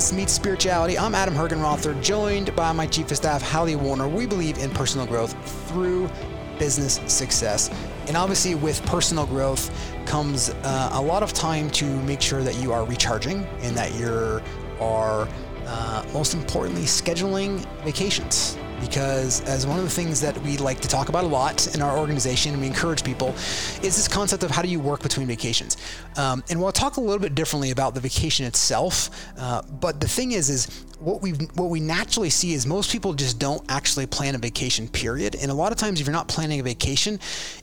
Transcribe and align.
Business 0.00 0.16
Meets 0.16 0.32
Spirituality. 0.32 0.98
I'm 0.98 1.14
Adam 1.14 1.34
Hergenrother, 1.34 2.02
joined 2.02 2.56
by 2.56 2.72
my 2.72 2.86
Chief 2.86 3.10
of 3.10 3.18
Staff, 3.18 3.42
Hallie 3.42 3.76
Warner. 3.76 4.08
We 4.08 4.24
believe 4.24 4.56
in 4.56 4.70
personal 4.70 5.06
growth 5.06 5.34
through 5.68 6.08
business 6.58 6.98
success. 7.06 7.68
And 8.08 8.16
obviously, 8.16 8.54
with 8.54 8.82
personal 8.86 9.26
growth 9.26 9.70
comes 10.06 10.48
uh, 10.48 10.88
a 10.94 11.02
lot 11.02 11.22
of 11.22 11.34
time 11.34 11.68
to 11.72 11.84
make 12.04 12.22
sure 12.22 12.42
that 12.42 12.54
you 12.62 12.72
are 12.72 12.86
recharging 12.86 13.44
and 13.60 13.76
that 13.76 13.94
you 13.94 14.40
are, 14.80 15.28
uh, 15.66 16.06
most 16.14 16.32
importantly, 16.32 16.84
scheduling 16.84 17.58
vacations 17.84 18.56
because 18.80 19.40
as 19.42 19.66
one 19.66 19.78
of 19.78 19.84
the 19.84 19.90
things 19.90 20.20
that 20.20 20.36
we 20.42 20.56
like 20.58 20.80
to 20.80 20.88
talk 20.88 21.08
about 21.08 21.24
a 21.24 21.26
lot 21.26 21.74
in 21.74 21.82
our 21.82 21.98
organization 21.98 22.52
and 22.52 22.60
we 22.60 22.66
encourage 22.66 23.04
people 23.04 23.28
is 23.82 23.96
this 23.96 24.08
concept 24.08 24.42
of 24.42 24.50
how 24.50 24.62
do 24.62 24.68
you 24.68 24.80
work 24.80 25.02
between 25.02 25.26
vacations? 25.26 25.76
Um, 26.16 26.42
and 26.50 26.60
we'll 26.60 26.72
talk 26.72 26.96
a 26.96 27.00
little 27.00 27.18
bit 27.18 27.34
differently 27.34 27.70
about 27.70 27.94
the 27.94 28.00
vacation 28.00 28.46
itself 28.46 29.10
uh, 29.38 29.62
but 29.62 30.00
the 30.00 30.08
thing 30.08 30.32
is 30.32 30.48
is 30.50 30.84
what 30.98 31.22
we 31.22 31.30
what 31.54 31.70
we 31.70 31.80
naturally 31.80 32.30
see 32.30 32.52
is 32.52 32.66
most 32.66 32.90
people 32.92 33.14
just 33.14 33.38
don't 33.38 33.62
actually 33.70 34.06
plan 34.06 34.34
a 34.34 34.38
vacation 34.38 34.88
period. 34.88 35.34
And 35.40 35.50
a 35.50 35.54
lot 35.54 35.72
of 35.72 35.78
times 35.78 36.00
if 36.00 36.06
you're 36.06 36.12
not 36.12 36.28
planning 36.28 36.60
a 36.60 36.62
vacation 36.62 37.18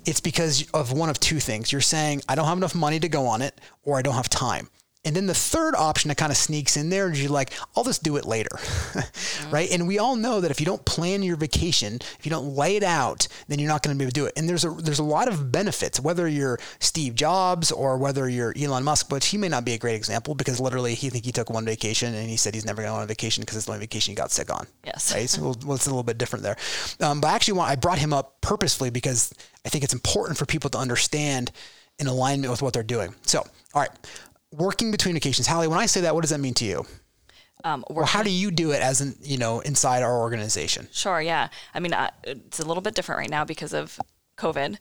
it's 0.05 0.19
because 0.19 0.69
of 0.71 0.91
one 0.91 1.09
of 1.09 1.19
two 1.19 1.39
things. 1.39 1.71
You're 1.71 1.81
saying 1.81 2.21
i 2.29 2.35
don't 2.35 2.45
have 2.45 2.57
enough 2.57 2.75
money 2.75 2.99
to 2.99 3.09
go 3.09 3.27
on 3.27 3.41
it 3.41 3.59
or 3.83 3.97
i 3.97 4.01
don't 4.01 4.15
have 4.15 4.29
time 4.29 4.69
and 5.07 5.15
then 5.15 5.25
the 5.25 5.33
third 5.33 5.73
option 5.73 6.09
that 6.09 6.17
kind 6.17 6.33
of 6.33 6.37
sneaks 6.37 6.75
in 6.75 6.89
there 6.89 7.09
is 7.09 7.23
you're 7.23 7.31
like, 7.31 7.53
I'll 7.77 7.85
just 7.85 8.03
do 8.03 8.17
it 8.17 8.25
later, 8.25 8.49
mm-hmm. 8.51 9.49
right? 9.51 9.71
And 9.71 9.87
we 9.87 9.99
all 9.99 10.17
know 10.17 10.41
that 10.41 10.51
if 10.51 10.59
you 10.59 10.65
don't 10.65 10.83
plan 10.83 11.23
your 11.23 11.37
vacation, 11.37 11.99
if 12.19 12.25
you 12.25 12.29
don't 12.29 12.57
lay 12.57 12.75
it 12.75 12.83
out, 12.83 13.25
then 13.47 13.57
you're 13.57 13.69
not 13.69 13.83
going 13.83 13.95
to 13.95 13.97
be 13.97 14.03
able 14.03 14.11
to 14.11 14.19
do 14.19 14.25
it. 14.25 14.33
And 14.35 14.49
there's 14.49 14.65
a 14.65 14.69
there's 14.69 14.99
a 14.99 15.03
lot 15.03 15.29
of 15.29 15.49
benefits, 15.49 15.97
whether 15.97 16.27
you're 16.27 16.59
Steve 16.79 17.15
Jobs 17.15 17.71
or 17.71 17.97
whether 17.97 18.27
you're 18.27 18.53
Elon 18.59 18.83
Musk, 18.83 19.09
which 19.09 19.27
he 19.27 19.37
may 19.37 19.47
not 19.47 19.63
be 19.63 19.71
a 19.71 19.77
great 19.77 19.95
example 19.95 20.35
because 20.35 20.59
literally 20.59 20.93
he 20.93 21.09
think 21.09 21.23
he 21.23 21.31
took 21.31 21.49
one 21.49 21.63
vacation 21.63 22.13
and 22.13 22.29
he 22.29 22.35
said 22.35 22.53
he's 22.53 22.65
never 22.65 22.81
going 22.81 22.93
on 22.93 23.01
a 23.01 23.05
vacation 23.05 23.43
because 23.43 23.55
it's 23.55 23.65
the 23.65 23.71
only 23.71 23.85
vacation 23.85 24.11
he 24.11 24.15
got 24.15 24.29
sick 24.29 24.53
on. 24.53 24.67
Yes. 24.85 25.13
Right. 25.13 25.29
So 25.29 25.41
well, 25.65 25.75
it's 25.75 25.85
a 25.85 25.89
little 25.89 26.03
bit 26.03 26.17
different 26.17 26.43
there. 26.43 26.57
Um, 26.99 27.21
but 27.21 27.29
I 27.29 27.35
actually 27.35 27.59
want 27.59 27.71
I 27.71 27.77
brought 27.77 27.99
him 27.99 28.11
up 28.11 28.41
purposefully 28.41 28.89
because 28.89 29.33
I 29.65 29.69
think 29.69 29.85
it's 29.85 29.93
important 29.93 30.37
for 30.37 30.45
people 30.45 30.69
to 30.71 30.77
understand 30.77 31.53
in 31.97 32.07
alignment 32.07 32.51
with 32.51 32.61
what 32.61 32.73
they're 32.73 32.83
doing. 32.83 33.15
So, 33.21 33.39
all 33.73 33.81
right 33.81 33.89
working 34.51 34.91
between 34.91 35.13
vacations. 35.15 35.47
Hallie, 35.47 35.67
when 35.67 35.79
I 35.79 35.85
say 35.85 36.01
that, 36.01 36.15
what 36.15 36.21
does 36.21 36.31
that 36.31 36.39
mean 36.39 36.53
to 36.55 36.65
you? 36.65 36.85
Um, 37.63 37.83
or 37.87 38.05
how 38.05 38.23
do 38.23 38.29
you 38.29 38.51
do 38.51 38.71
it 38.71 38.81
as 38.81 39.01
an, 39.01 39.15
you 39.21 39.37
know, 39.37 39.59
inside 39.61 40.03
our 40.03 40.19
organization? 40.19 40.87
Sure. 40.91 41.19
Yeah. 41.19 41.49
I 41.73 41.79
mean, 41.79 41.93
uh, 41.93 42.11
it's 42.23 42.59
a 42.59 42.65
little 42.65 42.81
bit 42.81 42.93
different 42.93 43.19
right 43.19 43.29
now 43.29 43.45
because 43.45 43.73
of 43.73 43.99
COVID 44.37 44.77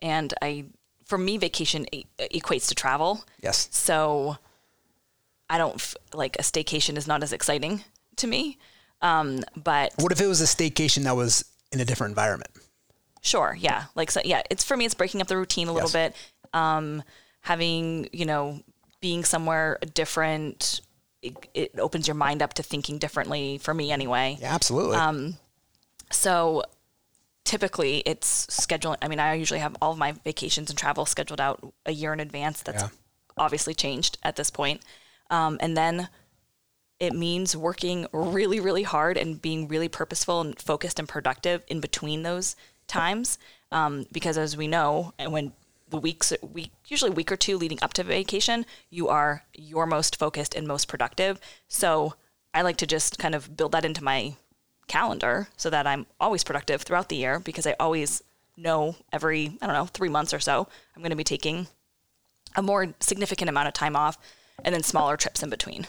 and 0.00 0.32
I, 0.40 0.66
for 1.04 1.18
me, 1.18 1.38
vacation 1.38 1.86
e- 1.92 2.04
equates 2.18 2.68
to 2.68 2.74
travel. 2.74 3.24
Yes. 3.42 3.68
So 3.72 4.36
I 5.50 5.58
don't 5.58 5.74
f- 5.74 5.96
like 6.14 6.36
a 6.36 6.42
staycation 6.42 6.96
is 6.96 7.08
not 7.08 7.22
as 7.22 7.32
exciting 7.32 7.84
to 8.16 8.26
me. 8.26 8.58
Um, 9.02 9.40
but 9.56 9.92
what 9.98 10.12
if 10.12 10.20
it 10.20 10.26
was 10.26 10.40
a 10.40 10.44
staycation 10.44 11.02
that 11.04 11.16
was 11.16 11.44
in 11.72 11.80
a 11.80 11.84
different 11.84 12.12
environment? 12.12 12.52
Sure. 13.22 13.56
Yeah. 13.58 13.84
Like, 13.96 14.10
so, 14.10 14.20
yeah, 14.24 14.42
it's 14.50 14.64
for 14.64 14.76
me, 14.76 14.84
it's 14.84 14.94
breaking 14.94 15.20
up 15.20 15.26
the 15.26 15.36
routine 15.36 15.68
a 15.68 15.72
little 15.72 15.90
yes. 15.90 16.14
bit. 16.14 16.16
Um, 16.54 17.02
having, 17.40 18.08
you 18.12 18.24
know, 18.24 18.60
being 19.00 19.24
somewhere 19.24 19.78
different, 19.94 20.80
it, 21.22 21.34
it, 21.54 21.78
opens 21.78 22.06
your 22.06 22.14
mind 22.14 22.42
up 22.42 22.54
to 22.54 22.62
thinking 22.62 22.98
differently 22.98 23.58
for 23.58 23.74
me 23.74 23.90
anyway. 23.90 24.38
Yeah, 24.40 24.54
absolutely. 24.54 24.96
Um, 24.96 25.36
so 26.10 26.64
typically 27.44 28.02
it's 28.06 28.46
scheduling. 28.46 28.96
I 29.02 29.08
mean, 29.08 29.20
I 29.20 29.34
usually 29.34 29.60
have 29.60 29.76
all 29.80 29.92
of 29.92 29.98
my 29.98 30.12
vacations 30.12 30.70
and 30.70 30.78
travel 30.78 31.06
scheduled 31.06 31.40
out 31.40 31.72
a 31.86 31.92
year 31.92 32.12
in 32.12 32.20
advance. 32.20 32.62
That's 32.62 32.82
yeah. 32.82 32.88
obviously 33.36 33.74
changed 33.74 34.18
at 34.22 34.36
this 34.36 34.50
point. 34.50 34.82
Um, 35.30 35.58
and 35.60 35.76
then 35.76 36.08
it 36.98 37.14
means 37.14 37.56
working 37.56 38.06
really, 38.12 38.60
really 38.60 38.82
hard 38.82 39.16
and 39.16 39.40
being 39.40 39.68
really 39.68 39.88
purposeful 39.88 40.42
and 40.42 40.58
focused 40.60 40.98
and 40.98 41.08
productive 41.08 41.62
in 41.68 41.80
between 41.80 42.22
those 42.22 42.56
times. 42.86 43.38
Um, 43.72 44.06
because 44.12 44.36
as 44.36 44.56
we 44.56 44.68
know, 44.68 45.14
and 45.18 45.32
when 45.32 45.52
the 45.90 45.98
weeks, 45.98 46.32
week, 46.40 46.72
usually 46.86 47.10
week 47.10 47.30
or 47.30 47.36
two 47.36 47.58
leading 47.58 47.78
up 47.82 47.92
to 47.94 48.02
vacation, 48.02 48.64
you 48.88 49.08
are 49.08 49.44
your 49.54 49.86
most 49.86 50.16
focused 50.16 50.54
and 50.54 50.66
most 50.66 50.88
productive. 50.88 51.40
So 51.68 52.14
I 52.54 52.62
like 52.62 52.76
to 52.78 52.86
just 52.86 53.18
kind 53.18 53.34
of 53.34 53.56
build 53.56 53.72
that 53.72 53.84
into 53.84 54.02
my 54.02 54.34
calendar 54.88 55.48
so 55.56 55.70
that 55.70 55.86
I'm 55.86 56.06
always 56.18 56.42
productive 56.42 56.82
throughout 56.82 57.08
the 57.08 57.16
year 57.16 57.38
because 57.38 57.66
I 57.66 57.76
always 57.78 58.22
know 58.56 58.96
every, 59.12 59.58
I 59.60 59.66
don't 59.66 59.74
know, 59.74 59.86
three 59.86 60.08
months 60.08 60.34
or 60.34 60.40
so, 60.40 60.66
I'm 60.94 61.02
going 61.02 61.10
to 61.10 61.16
be 61.16 61.24
taking 61.24 61.68
a 62.56 62.62
more 62.62 62.94
significant 63.00 63.48
amount 63.48 63.68
of 63.68 63.74
time 63.74 63.94
off 63.94 64.18
and 64.64 64.74
then 64.74 64.82
smaller 64.82 65.16
trips 65.16 65.42
in 65.42 65.50
between. 65.50 65.86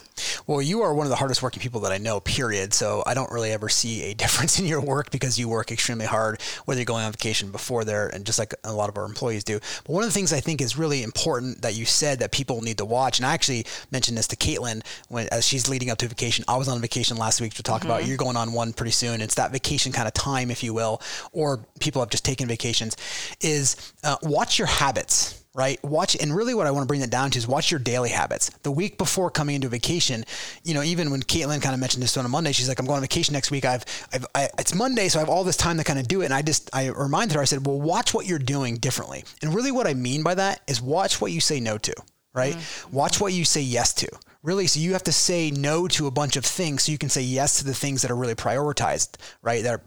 Well, 0.51 0.61
you 0.61 0.81
are 0.81 0.93
one 0.93 1.05
of 1.05 1.09
the 1.09 1.15
hardest 1.15 1.41
working 1.41 1.61
people 1.61 1.79
that 1.79 1.93
I 1.93 1.97
know, 1.97 2.19
period. 2.19 2.73
So 2.73 3.03
I 3.05 3.13
don't 3.13 3.31
really 3.31 3.53
ever 3.53 3.69
see 3.69 4.03
a 4.03 4.13
difference 4.21 4.59
in 4.59 4.65
your 4.65 4.81
work 4.81 5.09
because 5.09 5.39
you 5.39 5.47
work 5.47 5.71
extremely 5.71 6.05
hard, 6.05 6.41
whether 6.65 6.77
you're 6.77 6.85
going 6.85 7.05
on 7.05 7.11
vacation 7.13 7.51
before 7.51 7.85
there, 7.85 8.09
and 8.09 8.25
just 8.25 8.37
like 8.37 8.53
a 8.65 8.73
lot 8.73 8.89
of 8.89 8.97
our 8.97 9.05
employees 9.05 9.45
do. 9.45 9.61
But 9.85 9.93
one 9.93 10.03
of 10.03 10.09
the 10.09 10.13
things 10.13 10.33
I 10.33 10.41
think 10.41 10.59
is 10.59 10.77
really 10.77 11.03
important 11.03 11.61
that 11.61 11.75
you 11.75 11.85
said 11.85 12.19
that 12.19 12.33
people 12.33 12.59
need 12.59 12.79
to 12.79 12.85
watch, 12.85 13.17
and 13.17 13.25
I 13.25 13.33
actually 13.33 13.65
mentioned 13.91 14.17
this 14.17 14.27
to 14.27 14.35
Caitlin 14.35 14.85
when 15.07 15.29
as 15.31 15.47
she's 15.47 15.69
leading 15.69 15.89
up 15.89 15.97
to 15.99 16.07
vacation. 16.09 16.43
I 16.49 16.57
was 16.57 16.67
on 16.67 16.81
vacation 16.81 17.15
last 17.15 17.39
week 17.39 17.53
to 17.53 17.63
talk 17.63 17.83
mm-hmm. 17.83 17.89
about 17.89 18.05
you're 18.05 18.17
going 18.17 18.35
on 18.35 18.51
one 18.51 18.73
pretty 18.73 18.91
soon. 18.91 19.21
It's 19.21 19.35
that 19.35 19.53
vacation 19.53 19.93
kind 19.93 20.05
of 20.05 20.13
time, 20.13 20.51
if 20.51 20.63
you 20.63 20.73
will, 20.73 21.01
or 21.31 21.65
people 21.79 22.01
have 22.01 22.09
just 22.09 22.25
taken 22.25 22.49
vacations. 22.49 22.97
Is 23.39 23.93
uh, 24.03 24.17
watch 24.21 24.59
your 24.59 24.67
habits 24.67 25.40
right? 25.53 25.83
Watch, 25.83 26.15
and 26.15 26.35
really 26.35 26.53
what 26.53 26.67
I 26.67 26.71
want 26.71 26.83
to 26.83 26.87
bring 26.87 27.01
that 27.01 27.09
down 27.09 27.31
to 27.31 27.37
is 27.37 27.47
watch 27.47 27.71
your 27.71 27.79
daily 27.79 28.09
habits. 28.09 28.49
The 28.63 28.71
week 28.71 28.97
before 28.97 29.29
coming 29.29 29.55
into 29.55 29.67
vacation, 29.67 30.23
you 30.63 30.73
know, 30.73 30.81
even 30.81 31.11
when 31.11 31.21
Caitlin 31.21 31.61
kind 31.61 31.73
of 31.73 31.79
mentioned 31.79 32.01
this 32.01 32.15
on 32.17 32.25
a 32.25 32.29
Monday, 32.29 32.51
she's 32.51 32.69
like, 32.69 32.79
I'm 32.79 32.85
going 32.85 32.97
on 32.97 33.01
vacation 33.01 33.33
next 33.33 33.51
week. 33.51 33.65
I've, 33.65 33.85
I've 34.13 34.25
I, 34.33 34.49
it's 34.57 34.73
Monday, 34.73 35.09
so 35.09 35.19
I 35.19 35.21
have 35.21 35.29
all 35.29 35.43
this 35.43 35.57
time 35.57 35.77
to 35.77 35.83
kind 35.83 35.99
of 35.99 36.07
do 36.07 36.21
it. 36.21 36.25
And 36.25 36.33
I 36.33 36.41
just, 36.41 36.69
I 36.73 36.87
reminded 36.87 37.35
her, 37.35 37.41
I 37.41 37.45
said, 37.45 37.65
well, 37.65 37.79
watch 37.79 38.13
what 38.13 38.25
you're 38.25 38.39
doing 38.39 38.77
differently. 38.77 39.23
And 39.41 39.53
really 39.53 39.71
what 39.71 39.87
I 39.87 39.93
mean 39.93 40.23
by 40.23 40.35
that 40.35 40.61
is 40.67 40.81
watch 40.81 41.19
what 41.19 41.31
you 41.31 41.41
say 41.41 41.59
no 41.59 41.77
to, 41.79 41.93
right? 42.33 42.55
Mm-hmm. 42.55 42.95
Watch 42.95 43.19
what 43.19 43.33
you 43.33 43.45
say 43.45 43.61
yes 43.61 43.93
to 43.95 44.07
really 44.43 44.65
so 44.65 44.79
you 44.79 44.93
have 44.93 45.03
to 45.03 45.11
say 45.11 45.51
no 45.51 45.87
to 45.87 46.07
a 46.07 46.11
bunch 46.11 46.35
of 46.35 46.43
things 46.43 46.81
so 46.81 46.91
you 46.91 46.97
can 46.97 47.09
say 47.09 47.21
yes 47.21 47.59
to 47.59 47.63
the 47.63 47.75
things 47.75 48.01
that 48.01 48.09
are 48.09 48.15
really 48.15 48.33
prioritized 48.33 49.09
right 49.43 49.61
that 49.61 49.75
are 49.75 49.81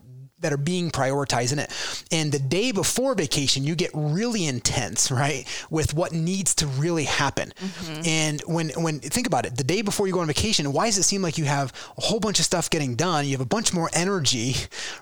that 0.44 0.52
are 0.52 0.58
being 0.58 0.90
prioritized 0.90 1.54
in 1.54 1.58
it. 1.58 1.72
And 2.12 2.30
the 2.30 2.38
day 2.38 2.70
before 2.70 3.14
vacation, 3.14 3.64
you 3.64 3.74
get 3.74 3.90
really 3.94 4.44
intense, 4.44 5.10
right, 5.10 5.48
with 5.70 5.94
what 5.94 6.12
needs 6.12 6.54
to 6.56 6.66
really 6.66 7.04
happen. 7.04 7.52
Mm-hmm. 7.56 8.02
And 8.06 8.40
when 8.42 8.68
when 8.76 9.00
think 9.00 9.26
about 9.26 9.46
it, 9.46 9.56
the 9.56 9.64
day 9.64 9.80
before 9.80 10.06
you 10.06 10.12
go 10.12 10.20
on 10.20 10.26
vacation, 10.26 10.70
why 10.72 10.84
does 10.86 10.98
it 10.98 11.04
seem 11.04 11.22
like 11.22 11.38
you 11.38 11.46
have 11.46 11.72
a 11.96 12.02
whole 12.02 12.20
bunch 12.20 12.38
of 12.38 12.44
stuff 12.44 12.68
getting 12.68 12.94
done? 12.94 13.24
You 13.24 13.32
have 13.32 13.40
a 13.40 13.46
bunch 13.46 13.72
more 13.72 13.88
energy, 13.94 14.54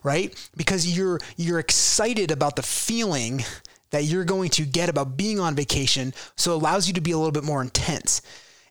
right? 0.04 0.32
Because 0.56 0.96
you're 0.96 1.18
you're 1.36 1.58
excited 1.58 2.30
about 2.30 2.54
the 2.54 2.62
feeling 2.62 3.42
that 3.90 4.04
you're 4.04 4.24
going 4.24 4.50
to 4.50 4.64
get 4.64 4.88
about 4.88 5.16
being 5.16 5.40
on 5.40 5.56
vacation, 5.56 6.14
so 6.36 6.52
it 6.52 6.54
allows 6.54 6.86
you 6.86 6.94
to 6.94 7.00
be 7.00 7.10
a 7.10 7.16
little 7.16 7.32
bit 7.32 7.44
more 7.44 7.60
intense. 7.60 8.22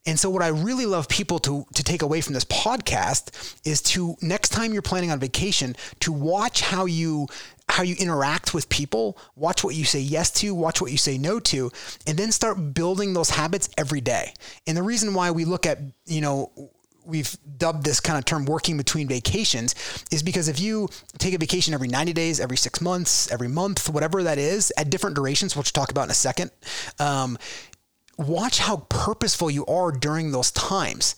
And 0.05 0.19
so 0.19 0.29
what 0.29 0.41
I 0.41 0.47
really 0.47 0.85
love 0.85 1.07
people 1.07 1.39
to 1.39 1.65
to 1.75 1.83
take 1.83 2.01
away 2.01 2.21
from 2.21 2.33
this 2.33 2.45
podcast 2.45 3.59
is 3.65 3.81
to 3.83 4.15
next 4.21 4.49
time 4.49 4.73
you're 4.73 4.81
planning 4.81 5.11
on 5.11 5.19
vacation 5.19 5.75
to 5.99 6.11
watch 6.11 6.61
how 6.61 6.85
you 6.85 7.27
how 7.69 7.83
you 7.83 7.95
interact 7.99 8.53
with 8.53 8.67
people, 8.69 9.17
watch 9.35 9.63
what 9.63 9.75
you 9.75 9.85
say 9.85 9.99
yes 9.99 10.29
to, 10.31 10.53
watch 10.53 10.81
what 10.81 10.91
you 10.91 10.97
say 10.97 11.17
no 11.17 11.39
to, 11.39 11.71
and 12.05 12.17
then 12.17 12.31
start 12.31 12.73
building 12.73 13.13
those 13.13 13.29
habits 13.29 13.69
every 13.77 14.01
day. 14.01 14.33
And 14.67 14.75
the 14.75 14.83
reason 14.83 15.13
why 15.13 15.31
we 15.31 15.45
look 15.45 15.65
at, 15.65 15.79
you 16.05 16.19
know, 16.19 16.51
we've 17.05 17.35
dubbed 17.57 17.83
this 17.83 17.99
kind 17.99 18.17
of 18.17 18.25
term 18.25 18.45
working 18.45 18.77
between 18.77 19.07
vacations 19.07 19.75
is 20.11 20.21
because 20.21 20.47
if 20.47 20.59
you 20.59 20.87
take 21.17 21.33
a 21.33 21.37
vacation 21.37 21.73
every 21.73 21.87
90 21.87 22.13
days, 22.13 22.39
every 22.39 22.57
six 22.57 22.81
months, 22.81 23.31
every 23.31 23.47
month, 23.47 23.89
whatever 23.89 24.21
that 24.23 24.37
is, 24.37 24.71
at 24.77 24.89
different 24.89 25.15
durations, 25.15 25.55
which 25.55 25.71
we'll 25.75 25.81
talk 25.83 25.91
about 25.91 26.03
in 26.05 26.11
a 26.11 26.15
second, 26.15 26.51
um, 26.99 27.37
watch 28.27 28.59
how 28.59 28.85
purposeful 28.89 29.51
you 29.51 29.65
are 29.65 29.91
during 29.91 30.31
those 30.31 30.51
times. 30.51 31.15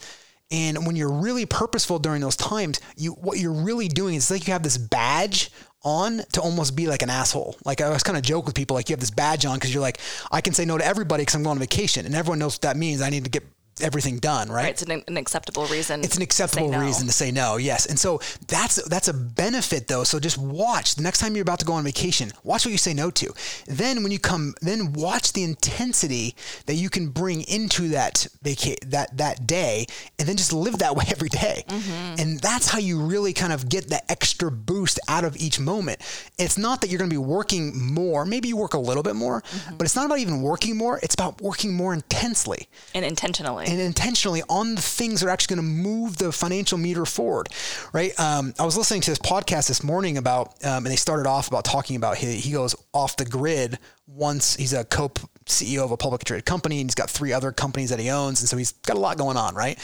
And 0.51 0.85
when 0.85 0.95
you're 0.95 1.11
really 1.11 1.45
purposeful 1.45 2.00
during 2.00 2.21
those 2.21 2.35
times, 2.35 2.79
you 2.95 3.13
what 3.13 3.39
you're 3.39 3.51
really 3.51 3.88
doing 3.88 4.15
is 4.15 4.29
like 4.29 4.45
you 4.47 4.53
have 4.53 4.63
this 4.63 4.77
badge 4.77 5.50
on 5.83 6.21
to 6.31 6.41
almost 6.41 6.75
be 6.75 6.88
like 6.88 7.01
an 7.01 7.09
asshole. 7.09 7.55
Like 7.65 7.81
I 7.81 7.89
was 7.89 8.03
kind 8.03 8.17
of 8.17 8.23
joke 8.23 8.45
with 8.45 8.55
people, 8.55 8.75
like 8.75 8.89
you 8.89 8.94
have 8.94 9.00
this 9.00 9.11
badge 9.11 9.45
on 9.45 9.55
because 9.55 9.73
you're 9.73 9.81
like, 9.81 10.00
I 10.31 10.41
can 10.41 10.53
say 10.53 10.65
no 10.65 10.77
to 10.77 10.85
everybody 10.85 11.21
because 11.21 11.35
I'm 11.35 11.44
going 11.44 11.55
on 11.55 11.59
vacation, 11.59 12.05
and 12.05 12.15
everyone 12.15 12.39
knows 12.39 12.55
what 12.55 12.61
that 12.61 12.77
means. 12.77 13.01
I 13.01 13.09
need 13.09 13.23
to 13.23 13.29
get 13.29 13.44
everything 13.81 14.17
done, 14.17 14.49
right? 14.49 14.63
right 14.63 14.69
it's 14.69 14.81
an, 14.81 15.03
an, 15.07 15.17
acceptable 15.17 15.65
reason. 15.67 16.03
It's 16.03 16.15
an 16.15 16.21
acceptable 16.21 16.67
to 16.67 16.77
no. 16.77 16.81
reason 16.81 17.07
to 17.07 17.13
say 17.13 17.31
no, 17.31 17.57
yes. 17.57 17.85
And 17.85 17.97
so 17.97 18.21
that's 18.47 18.75
that's 18.87 19.07
a 19.07 19.13
benefit 19.13 19.87
though. 19.87 20.03
So 20.03 20.19
just 20.19 20.37
watch 20.37 20.95
the 20.95 21.03
next 21.03 21.19
time 21.19 21.35
you're 21.35 21.43
about 21.43 21.59
to 21.59 21.65
go 21.65 21.73
on 21.73 21.83
vacation. 21.83 22.31
Watch 22.43 22.65
what 22.65 22.71
you 22.71 22.77
say 22.77 22.93
no 22.93 23.09
to. 23.11 23.33
Then 23.67 24.03
when 24.03 24.11
you 24.11 24.19
come, 24.19 24.53
then 24.61 24.93
watch 24.93 25.33
the 25.33 25.43
intensity 25.43 26.35
that 26.65 26.75
you 26.75 26.89
can 26.89 27.09
bring 27.09 27.41
into 27.43 27.89
that 27.89 28.27
vaca- 28.43 28.85
that 28.87 29.17
that 29.17 29.47
day, 29.47 29.87
and 30.19 30.27
then 30.27 30.37
just 30.37 30.53
live 30.53 30.79
that 30.79 30.95
way 30.95 31.05
every 31.07 31.29
day. 31.29 31.63
Mm-hmm. 31.67 32.21
And 32.21 32.39
that's 32.39 32.69
how 32.69 32.79
you 32.79 33.01
really 33.01 33.33
kind 33.33 33.53
of 33.53 33.69
get 33.69 33.89
that 33.89 34.05
extra 34.09 34.51
boost 34.51 34.99
out 35.07 35.23
of 35.23 35.35
each 35.37 35.59
moment. 35.59 35.99
It's 36.37 36.57
not 36.57 36.81
that 36.81 36.89
you're 36.89 36.99
going 36.99 37.09
to 37.09 37.13
be 37.13 37.17
working 37.17 37.93
more. 37.93 38.25
Maybe 38.25 38.49
you 38.49 38.57
work 38.57 38.73
a 38.73 38.79
little 38.79 39.03
bit 39.03 39.15
more, 39.15 39.41
mm-hmm. 39.41 39.77
but 39.77 39.85
it's 39.85 39.95
not 39.95 40.05
about 40.05 40.19
even 40.19 40.41
working 40.41 40.77
more. 40.77 40.99
It's 41.01 41.15
about 41.15 41.41
working 41.41 41.73
more 41.73 41.93
intensely 41.93 42.67
and 42.93 43.05
intentionally 43.05 43.62
intentionally 43.63 43.83
and 43.83 43.95
intentionally 44.04 44.44
on 44.50 44.75
the 44.75 44.81
things 44.81 45.21
that 45.21 45.27
are 45.27 45.30
actually 45.30 45.56
going 45.56 45.68
to 45.68 45.74
move 45.74 46.18
the 46.18 46.31
financial 46.31 46.77
meter 46.77 47.06
forward, 47.06 47.50
right? 47.92 48.18
Um, 48.19 48.54
I 48.60 48.65
was 48.65 48.77
listening 48.77 49.01
to 49.01 49.12
this 49.12 49.19
podcast 49.19 49.68
this 49.68 49.83
morning 49.83 50.18
about, 50.18 50.63
um, 50.63 50.86
and 50.86 50.88
they 50.88 50.95
started 50.95 51.27
off 51.27 51.48
about 51.48 51.65
talking 51.65 51.95
about 51.95 52.18
he, 52.18 52.36
he 52.36 52.51
goes 52.51 52.75
off 52.94 53.18
the 53.18 53.25
grid 53.25 53.80
once 54.07 54.56
he's 54.56 54.74
a 54.74 54.83
co 54.83 55.10
CEO 55.45 55.83
of 55.83 55.92
a 55.92 55.98
publicly 55.98 56.25
traded 56.25 56.45
company 56.45 56.80
and 56.80 56.89
he's 56.89 56.95
got 56.95 57.10
three 57.10 57.33
other 57.33 57.51
companies 57.51 57.89
that 57.89 58.00
he 58.00 58.10
owns. 58.10 58.42
And 58.42 58.50
so 58.50 58.57
he's 58.57 58.71
got 58.71 58.98
a 58.98 59.00
lot 59.00 59.18
going 59.18 59.38
on, 59.38 59.56
right? 59.56 59.77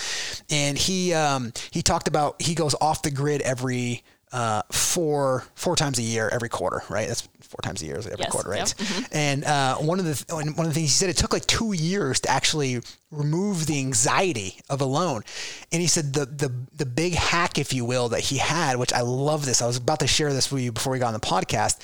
And 0.50 0.78
he, 0.78 1.14
um, 1.14 1.52
he 1.72 1.82
talked 1.82 2.08
about 2.08 2.42
he 2.42 2.56
goes 2.56 2.76
off 2.80 3.02
the 3.02 3.12
grid 3.12 3.42
every, 3.42 4.04
uh, 4.32 4.62
four 4.72 5.44
four 5.56 5.76
times 5.76 5.98
a 5.98 6.04
year 6.04 6.30
every 6.32 6.50
quarter, 6.50 6.84
right? 6.90 7.08
That's 7.08 7.28
four 7.42 7.60
times 7.64 7.82
a 7.82 7.86
year 7.86 7.98
every 7.98 8.14
yes, 8.20 8.30
quarter, 8.30 8.50
right? 8.50 8.60
Yep. 8.60 8.68
Mm-hmm. 8.68 9.04
And 9.12 9.44
uh, 9.44 9.76
one 9.78 10.00
of 10.00 10.06
the 10.06 10.36
one 10.36 10.48
of 10.50 10.56
the 10.56 10.74
things 10.74 10.76
he 10.76 10.88
said 10.88 11.10
it 11.10 11.18
took 11.18 11.34
like 11.34 11.48
two 11.48 11.74
years 11.74 12.20
to 12.22 12.30
actually 12.30 12.82
remove 13.12 13.66
the 13.66 13.80
anxiety 13.80 14.60
of 14.70 14.82
a 14.82 14.86
loan. 14.86 15.24
And 15.72 15.82
he 15.82 15.88
said 15.88 16.14
the 16.14 16.26
the 16.26 16.54
the 16.76 16.86
big 16.86 17.14
hack, 17.16 17.58
if 17.58 17.74
you 17.74 17.86
will, 17.86 18.10
that 18.10 18.22
he 18.22 18.38
had, 18.38 18.78
which 18.78 18.94
I 18.94 19.02
love 19.02 19.46
this. 19.46 19.62
I 19.62 19.68
was 19.68 19.78
about 19.78 20.02
to 20.02 20.08
share 20.08 20.32
this 20.32 20.52
with 20.52 20.62
you 20.62 20.72
before 20.72 20.94
we 20.94 21.00
got 21.00 21.08
on 21.08 21.14
the 21.14 21.20
podcast. 21.20 21.80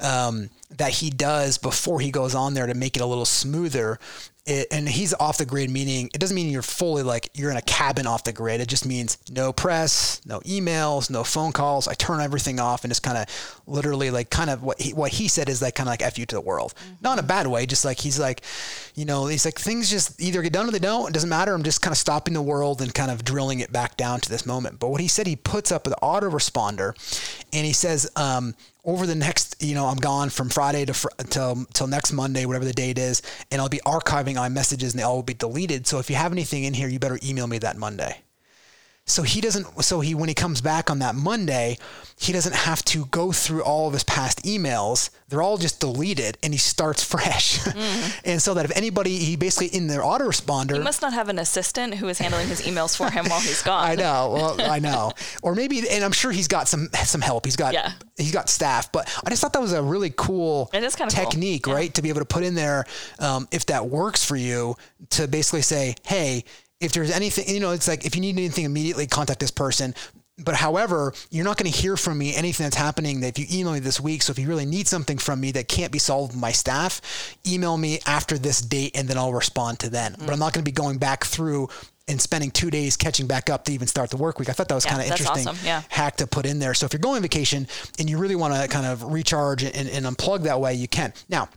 Um, 0.00 0.50
that 0.76 0.90
he 0.90 1.08
does 1.08 1.56
before 1.56 2.00
he 2.00 2.10
goes 2.10 2.34
on 2.34 2.54
there 2.54 2.66
to 2.66 2.74
make 2.74 2.96
it 2.96 3.00
a 3.00 3.06
little 3.06 3.24
smoother 3.24 4.00
it, 4.46 4.68
and 4.70 4.86
he's 4.86 5.14
off 5.14 5.38
the 5.38 5.46
grid, 5.46 5.70
meaning 5.70 6.10
it 6.12 6.18
doesn't 6.18 6.34
mean 6.34 6.50
you're 6.50 6.60
fully 6.60 7.02
like 7.02 7.30
you're 7.32 7.50
in 7.50 7.56
a 7.56 7.62
cabin 7.62 8.06
off 8.06 8.24
the 8.24 8.32
grid. 8.32 8.60
It 8.60 8.68
just 8.68 8.84
means 8.84 9.16
no 9.30 9.52
press, 9.52 10.20
no 10.26 10.40
emails, 10.40 11.08
no 11.08 11.24
phone 11.24 11.52
calls. 11.52 11.88
I 11.88 11.94
turn 11.94 12.20
everything 12.20 12.60
off 12.60 12.84
and 12.84 12.90
just 12.90 13.02
kind 13.02 13.16
of 13.16 13.62
literally 13.66 14.10
like 14.10 14.28
kind 14.28 14.50
of 14.50 14.62
what 14.62 14.80
he, 14.80 14.92
what 14.92 15.12
he 15.12 15.28
said 15.28 15.48
is 15.48 15.62
like 15.62 15.74
kind 15.74 15.88
of 15.88 15.92
like 15.92 16.02
F 16.02 16.18
you 16.18 16.26
to 16.26 16.34
the 16.34 16.42
world. 16.42 16.74
Mm-hmm. 16.76 16.94
Not 17.00 17.18
in 17.18 17.24
a 17.24 17.26
bad 17.26 17.46
way, 17.46 17.64
just 17.64 17.86
like 17.86 17.98
he's 17.98 18.18
like, 18.18 18.42
you 18.94 19.06
know, 19.06 19.26
he's 19.26 19.46
like 19.46 19.58
things 19.58 19.88
just 19.88 20.20
either 20.20 20.42
get 20.42 20.52
done 20.52 20.68
or 20.68 20.72
they 20.72 20.78
don't. 20.78 21.08
It 21.08 21.14
doesn't 21.14 21.30
matter. 21.30 21.54
I'm 21.54 21.62
just 21.62 21.80
kind 21.80 21.92
of 21.92 21.98
stopping 21.98 22.34
the 22.34 22.42
world 22.42 22.82
and 22.82 22.94
kind 22.94 23.10
of 23.10 23.24
drilling 23.24 23.60
it 23.60 23.72
back 23.72 23.96
down 23.96 24.20
to 24.20 24.28
this 24.28 24.44
moment. 24.44 24.78
But 24.78 24.88
what 24.88 25.00
he 25.00 25.08
said, 25.08 25.26
he 25.26 25.36
puts 25.36 25.72
up 25.72 25.86
an 25.86 25.94
autoresponder 26.02 26.94
and 27.52 27.64
he 27.64 27.72
says, 27.72 28.10
um, 28.16 28.54
over 28.84 29.06
the 29.06 29.14
next, 29.14 29.62
you 29.62 29.74
know, 29.74 29.86
I'm 29.86 29.96
gone 29.96 30.30
from 30.30 30.48
Friday 30.48 30.84
to 30.84 30.94
fr- 30.94 31.08
till 31.30 31.52
um, 31.52 31.66
till 31.72 31.86
next 31.86 32.12
Monday, 32.12 32.46
whatever 32.46 32.64
the 32.64 32.72
date 32.72 32.98
is, 32.98 33.22
and 33.50 33.60
I'll 33.60 33.68
be 33.68 33.80
archiving 33.86 34.34
my 34.34 34.48
messages 34.48 34.92
and 34.92 35.00
they 35.00 35.04
all 35.04 35.16
will 35.16 35.22
be 35.22 35.34
deleted. 35.34 35.86
So 35.86 35.98
if 35.98 36.10
you 36.10 36.16
have 36.16 36.32
anything 36.32 36.64
in 36.64 36.74
here, 36.74 36.88
you 36.88 36.98
better 36.98 37.18
email 37.22 37.46
me 37.46 37.58
that 37.58 37.76
Monday. 37.76 38.23
So 39.06 39.22
he 39.22 39.42
doesn't. 39.42 39.84
So 39.84 40.00
he 40.00 40.14
when 40.14 40.30
he 40.30 40.34
comes 40.34 40.62
back 40.62 40.88
on 40.88 41.00
that 41.00 41.14
Monday, 41.14 41.76
he 42.16 42.32
doesn't 42.32 42.54
have 42.54 42.82
to 42.86 43.04
go 43.06 43.32
through 43.32 43.62
all 43.62 43.86
of 43.86 43.92
his 43.92 44.02
past 44.02 44.44
emails. 44.44 45.10
They're 45.28 45.42
all 45.42 45.58
just 45.58 45.78
deleted, 45.78 46.38
and 46.42 46.54
he 46.54 46.58
starts 46.58 47.04
fresh. 47.10 47.58
Mm. 47.58 48.20
and 48.24 48.42
so 48.42 48.54
that 48.54 48.64
if 48.64 48.74
anybody, 48.74 49.18
he 49.18 49.36
basically 49.36 49.76
in 49.76 49.88
their 49.88 50.00
autoresponder. 50.00 50.74
He 50.74 50.78
must 50.78 51.02
not 51.02 51.12
have 51.12 51.28
an 51.28 51.38
assistant 51.38 51.96
who 51.96 52.08
is 52.08 52.18
handling 52.18 52.48
his 52.48 52.62
emails 52.62 52.96
for 52.96 53.10
him 53.10 53.26
while 53.26 53.40
he's 53.40 53.62
gone. 53.64 53.90
I 53.90 53.94
know. 53.94 54.30
Well, 54.32 54.56
I 54.70 54.78
know. 54.78 55.12
Or 55.42 55.54
maybe, 55.54 55.82
and 55.90 56.02
I'm 56.02 56.12
sure 56.12 56.32
he's 56.32 56.48
got 56.48 56.66
some 56.66 56.88
some 56.94 57.20
help. 57.20 57.44
He's 57.44 57.56
got 57.56 57.74
yeah. 57.74 57.92
he's 58.16 58.32
got 58.32 58.48
staff. 58.48 58.90
But 58.90 59.14
I 59.22 59.28
just 59.28 59.42
thought 59.42 59.52
that 59.52 59.60
was 59.62 59.74
a 59.74 59.82
really 59.82 60.14
cool 60.16 60.70
it 60.72 60.82
is 60.82 60.96
kind 60.96 61.12
of 61.12 61.14
technique, 61.14 61.64
cool. 61.64 61.74
right? 61.74 61.92
To 61.92 62.00
be 62.00 62.08
able 62.08 62.20
to 62.20 62.26
put 62.26 62.42
in 62.42 62.54
there, 62.54 62.86
um, 63.18 63.48
if 63.50 63.66
that 63.66 63.86
works 63.86 64.24
for 64.24 64.36
you, 64.36 64.76
to 65.10 65.28
basically 65.28 65.62
say, 65.62 65.94
hey 66.06 66.44
if 66.84 66.92
there's 66.92 67.10
anything, 67.10 67.48
you 67.48 67.60
know, 67.60 67.72
it's 67.72 67.88
like 67.88 68.04
if 68.04 68.14
you 68.14 68.20
need 68.20 68.38
anything 68.38 68.64
immediately, 68.64 69.06
contact 69.06 69.40
this 69.40 69.50
person. 69.50 69.94
But 70.36 70.56
however, 70.56 71.12
you're 71.30 71.44
not 71.44 71.58
going 71.58 71.70
to 71.70 71.76
hear 71.76 71.96
from 71.96 72.18
me 72.18 72.34
anything 72.34 72.64
that's 72.64 72.76
happening 72.76 73.20
that 73.20 73.28
if 73.28 73.38
you 73.38 73.46
email 73.60 73.72
me 73.72 73.78
this 73.78 74.00
week. 74.00 74.22
So 74.22 74.32
if 74.32 74.38
you 74.38 74.48
really 74.48 74.66
need 74.66 74.88
something 74.88 75.16
from 75.16 75.40
me 75.40 75.52
that 75.52 75.68
can't 75.68 75.92
be 75.92 76.00
solved 76.00 76.32
with 76.32 76.40
my 76.40 76.50
staff, 76.50 77.36
email 77.46 77.76
me 77.76 78.00
after 78.04 78.36
this 78.36 78.60
date 78.60 78.96
and 78.96 79.06
then 79.06 79.16
I'll 79.16 79.32
respond 79.32 79.78
to 79.80 79.90
then. 79.90 80.14
Mm. 80.14 80.26
But 80.26 80.32
I'm 80.32 80.40
not 80.40 80.52
going 80.52 80.64
to 80.64 80.68
be 80.68 80.74
going 80.74 80.98
back 80.98 81.24
through 81.24 81.68
and 82.08 82.20
spending 82.20 82.50
two 82.50 82.70
days 82.70 82.96
catching 82.96 83.26
back 83.26 83.48
up 83.48 83.64
to 83.64 83.72
even 83.72 83.86
start 83.86 84.10
the 84.10 84.16
work 84.16 84.40
week. 84.40 84.48
I 84.48 84.52
thought 84.52 84.68
that 84.68 84.74
was 84.74 84.84
yeah, 84.84 84.90
kind 84.90 85.02
of 85.02 85.10
interesting 85.10 85.48
awesome. 85.48 85.64
yeah. 85.64 85.82
hack 85.88 86.16
to 86.16 86.26
put 86.26 86.46
in 86.46 86.58
there. 86.58 86.74
So 86.74 86.84
if 86.84 86.92
you're 86.92 87.00
going 87.00 87.16
on 87.16 87.22
vacation 87.22 87.68
and 88.00 88.10
you 88.10 88.18
really 88.18 88.36
want 88.36 88.54
to 88.54 88.68
kind 88.68 88.86
of 88.86 89.04
recharge 89.04 89.62
and, 89.62 89.88
and 89.88 90.04
unplug 90.04 90.42
that 90.42 90.60
way, 90.60 90.74
you 90.74 90.88
can. 90.88 91.12
Now, 91.28 91.48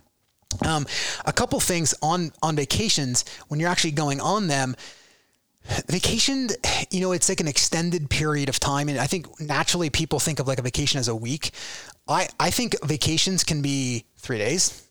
um, 0.65 0.85
a 1.25 1.33
couple 1.33 1.59
things 1.59 1.93
on 2.01 2.31
on 2.41 2.55
vacations 2.55 3.25
when 3.47 3.59
you're 3.59 3.69
actually 3.69 3.91
going 3.91 4.21
on 4.21 4.47
them 4.47 4.75
Vacation, 5.87 6.49
you 6.91 7.01
know, 7.01 7.11
it's 7.11 7.29
like 7.29 7.39
an 7.39 7.47
extended 7.47 8.09
period 8.09 8.49
of 8.49 8.59
time. 8.59 8.89
And 8.89 8.97
I 8.97 9.07
think 9.07 9.39
naturally 9.39 9.89
people 9.89 10.19
think 10.19 10.39
of 10.39 10.47
like 10.47 10.59
a 10.59 10.61
vacation 10.61 10.99
as 10.99 11.07
a 11.07 11.15
week. 11.15 11.51
I, 12.07 12.27
I 12.39 12.49
think 12.51 12.75
vacations 12.85 13.43
can 13.43 13.61
be 13.61 14.05
three 14.17 14.37
days, 14.37 14.87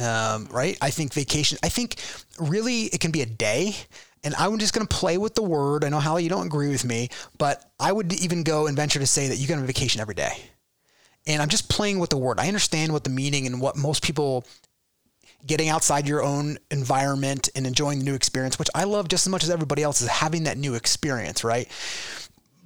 um, 0.00 0.46
right? 0.50 0.78
I 0.80 0.90
think 0.90 1.12
vacation, 1.12 1.58
I 1.62 1.68
think 1.68 1.96
really 2.38 2.82
it 2.84 3.00
can 3.00 3.10
be 3.10 3.22
a 3.22 3.26
day. 3.26 3.74
And 4.22 4.34
I'm 4.36 4.58
just 4.58 4.72
going 4.72 4.86
to 4.86 4.96
play 4.96 5.18
with 5.18 5.34
the 5.34 5.42
word. 5.42 5.84
I 5.84 5.90
know, 5.90 6.00
Hallie, 6.00 6.22
you 6.22 6.30
don't 6.30 6.46
agree 6.46 6.70
with 6.70 6.84
me, 6.84 7.10
but 7.36 7.70
I 7.78 7.92
would 7.92 8.12
even 8.14 8.42
go 8.42 8.66
and 8.66 8.76
venture 8.76 8.98
to 8.98 9.06
say 9.06 9.28
that 9.28 9.36
you 9.36 9.46
can 9.46 9.64
vacation 9.66 10.00
every 10.00 10.14
day. 10.14 10.32
And 11.26 11.42
I'm 11.42 11.48
just 11.48 11.68
playing 11.68 11.98
with 11.98 12.10
the 12.10 12.16
word. 12.16 12.38
I 12.38 12.48
understand 12.48 12.92
what 12.92 13.04
the 13.04 13.10
meaning 13.10 13.46
and 13.46 13.60
what 13.60 13.76
most 13.76 14.02
people 14.02 14.46
getting 15.46 15.68
outside 15.68 16.08
your 16.08 16.22
own 16.22 16.58
environment 16.70 17.48
and 17.54 17.66
enjoying 17.66 17.98
the 17.98 18.04
new 18.04 18.14
experience, 18.14 18.58
which 18.58 18.70
I 18.74 18.84
love 18.84 19.08
just 19.08 19.26
as 19.26 19.30
much 19.30 19.44
as 19.44 19.50
everybody 19.50 19.82
else, 19.82 20.00
is 20.00 20.08
having 20.08 20.44
that 20.44 20.58
new 20.58 20.74
experience, 20.74 21.44
right? 21.44 21.68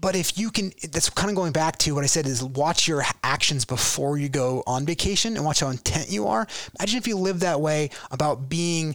But 0.00 0.14
if 0.14 0.38
you 0.38 0.50
can, 0.50 0.72
that's 0.92 1.10
kind 1.10 1.28
of 1.28 1.34
going 1.34 1.52
back 1.52 1.76
to 1.78 1.94
what 1.94 2.04
I 2.04 2.06
said 2.06 2.26
is 2.26 2.42
watch 2.42 2.86
your 2.86 3.02
actions 3.24 3.64
before 3.64 4.16
you 4.16 4.28
go 4.28 4.62
on 4.66 4.86
vacation 4.86 5.36
and 5.36 5.44
watch 5.44 5.60
how 5.60 5.70
intent 5.70 6.08
you 6.10 6.28
are. 6.28 6.46
Imagine 6.78 6.98
if 6.98 7.08
you 7.08 7.16
live 7.16 7.40
that 7.40 7.60
way 7.60 7.90
about 8.12 8.48
being 8.48 8.94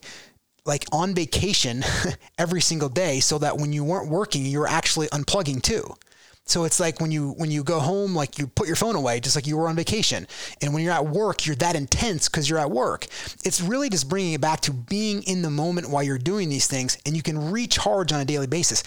like 0.66 0.86
on 0.94 1.14
vacation 1.14 1.84
every 2.38 2.62
single 2.62 2.88
day 2.88 3.20
so 3.20 3.38
that 3.40 3.58
when 3.58 3.74
you 3.74 3.84
weren't 3.84 4.10
working, 4.10 4.46
you're 4.46 4.68
actually 4.68 5.08
unplugging 5.08 5.62
too. 5.62 5.94
So 6.46 6.66
it's 6.66 6.80
like 6.80 7.00
when 7.00 7.10
you 7.10 7.32
when 7.38 7.52
you 7.52 7.64
go 7.64 7.80
home, 7.80 8.14
like 8.14 8.38
you 8.38 8.48
put 8.48 8.68
your 8.68 8.76
phone 8.76 8.96
away, 8.96 9.22
just 9.22 9.36
like 9.36 9.48
you 9.48 9.56
were 9.56 9.70
on 9.70 9.78
vacation. 9.78 10.28
And 10.62 10.74
when 10.74 10.84
you're 10.84 10.94
at 10.94 11.06
work, 11.06 11.46
you're 11.46 11.56
that 11.58 11.76
intense 11.76 12.28
because 12.28 12.50
you're 12.50 12.60
at 12.60 12.70
work. 12.70 13.08
It's 13.46 13.62
really 13.62 13.90
just 13.90 14.10
bringing 14.10 14.34
it 14.34 14.42
back 14.42 14.60
to 14.62 14.74
being 14.74 15.24
in 15.24 15.42
the 15.42 15.50
moment 15.50 15.90
while 15.90 16.04
you're 16.04 16.18
doing 16.18 16.50
these 16.50 16.68
things, 16.68 16.98
and 17.06 17.16
you 17.16 17.24
can 17.24 17.52
recharge 17.52 18.12
on 18.12 18.20
a 18.20 18.26
daily 18.26 18.48
basis. 18.48 18.84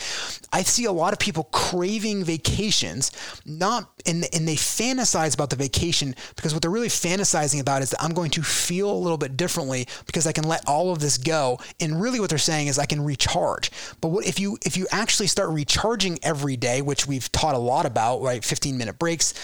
I 0.53 0.63
see 0.63 0.85
a 0.85 0.93
lot 0.93 1.15
of 1.15 1.19
people 1.19 1.45
craving 1.45 2.25
vacations, 2.25 3.11
not 3.47 3.91
and 4.05 4.27
and 4.35 4.47
they 4.47 4.57
fantasize 4.57 5.33
about 5.33 5.49
the 5.49 5.57
vacation 5.57 6.15
because 6.37 6.53
what 6.53 6.61
they're 6.61 6.71
really 6.71 6.89
fantasizing 6.89 7.61
about 7.61 7.81
is 7.81 7.91
that 7.91 8.03
I'm 8.03 8.13
going 8.13 8.31
to 8.33 8.43
feel 8.43 8.91
a 8.91 8.93
little 8.93 9.19
bit 9.19 9.37
differently 9.37 9.89
because 10.07 10.27
I 10.27 10.33
can 10.33 10.45
let 10.45 10.69
all 10.69 10.93
of 10.93 10.99
this 10.99 11.17
go. 11.17 11.59
And 11.81 12.03
really, 12.03 12.21
what 12.21 12.29
they're 12.29 12.39
saying 12.39 12.67
is 12.67 12.79
I 12.79 12.87
can 12.87 13.03
recharge. 13.03 13.71
But 14.03 14.09
what 14.09 14.27
if 14.27 14.39
you 14.39 14.59
if 14.67 14.77
you 14.77 14.87
actually 14.93 15.29
start 15.29 15.49
recharging 15.49 16.19
every 16.23 16.59
day, 16.59 16.83
which 16.83 17.07
we've 17.07 17.33
talked 17.33 17.46
taught 17.47 17.55
a 17.55 17.59
lot 17.59 17.87
about, 17.87 18.23
right? 18.23 18.45
15 18.45 18.77
minute 18.77 18.99
breaks. 18.99 19.35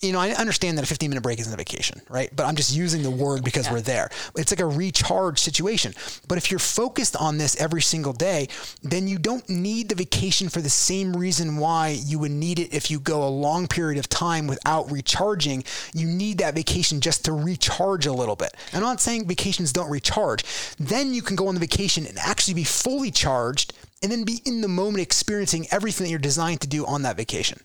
You 0.00 0.12
know, 0.12 0.20
I 0.20 0.30
understand 0.32 0.76
that 0.76 0.84
a 0.84 0.86
15 0.86 1.08
minute 1.08 1.22
break 1.22 1.38
isn't 1.38 1.52
a 1.52 1.56
vacation, 1.56 2.02
right? 2.10 2.28
But 2.34 2.44
I'm 2.44 2.56
just 2.56 2.76
using 2.76 3.02
the 3.02 3.10
word 3.10 3.42
because 3.42 3.66
yeah. 3.66 3.72
we're 3.72 3.80
there. 3.80 4.10
It's 4.36 4.52
like 4.52 4.60
a 4.60 4.66
recharge 4.66 5.38
situation. 5.38 5.94
But 6.28 6.36
if 6.36 6.50
you're 6.50 6.58
focused 6.58 7.16
on 7.16 7.38
this 7.38 7.58
every 7.58 7.80
single 7.80 8.12
day, 8.12 8.48
then 8.82 9.08
you 9.08 9.18
don't 9.18 9.48
need 9.48 9.88
the 9.88 9.94
vacation 9.94 10.50
for 10.50 10.60
the 10.60 10.68
same 10.68 11.16
reason 11.16 11.56
why 11.56 11.98
you 12.04 12.18
would 12.18 12.32
need 12.32 12.58
it 12.58 12.74
if 12.74 12.90
you 12.90 13.00
go 13.00 13.26
a 13.26 13.30
long 13.30 13.66
period 13.66 13.98
of 13.98 14.10
time 14.10 14.46
without 14.46 14.90
recharging. 14.90 15.64
You 15.94 16.06
need 16.06 16.38
that 16.38 16.54
vacation 16.54 17.00
just 17.00 17.24
to 17.24 17.32
recharge 17.32 18.04
a 18.04 18.12
little 18.12 18.36
bit. 18.36 18.54
I'm 18.74 18.82
not 18.82 19.00
saying 19.00 19.26
vacations 19.26 19.72
don't 19.72 19.90
recharge. 19.90 20.44
Then 20.78 21.14
you 21.14 21.22
can 21.22 21.36
go 21.36 21.48
on 21.48 21.54
the 21.54 21.60
vacation 21.60 22.04
and 22.04 22.18
actually 22.18 22.54
be 22.54 22.64
fully 22.64 23.10
charged 23.10 23.72
and 24.02 24.10
then 24.12 24.24
be 24.24 24.40
in 24.44 24.60
the 24.60 24.68
moment 24.68 25.02
experiencing 25.02 25.66
everything 25.70 26.04
that 26.04 26.10
you're 26.10 26.18
designed 26.18 26.60
to 26.60 26.68
do 26.68 26.84
on 26.86 27.02
that 27.02 27.16
vacation. 27.16 27.60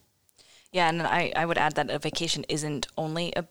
Yeah, 0.72 0.88
and 0.90 1.02
I, 1.02 1.34
I 1.36 1.46
would 1.46 1.58
add 1.58 1.76
that 1.76 1.90
a 1.90 2.00
vacation 2.00 2.46
isn't 2.48 2.88
only 2.98 3.34
a 3.36 3.48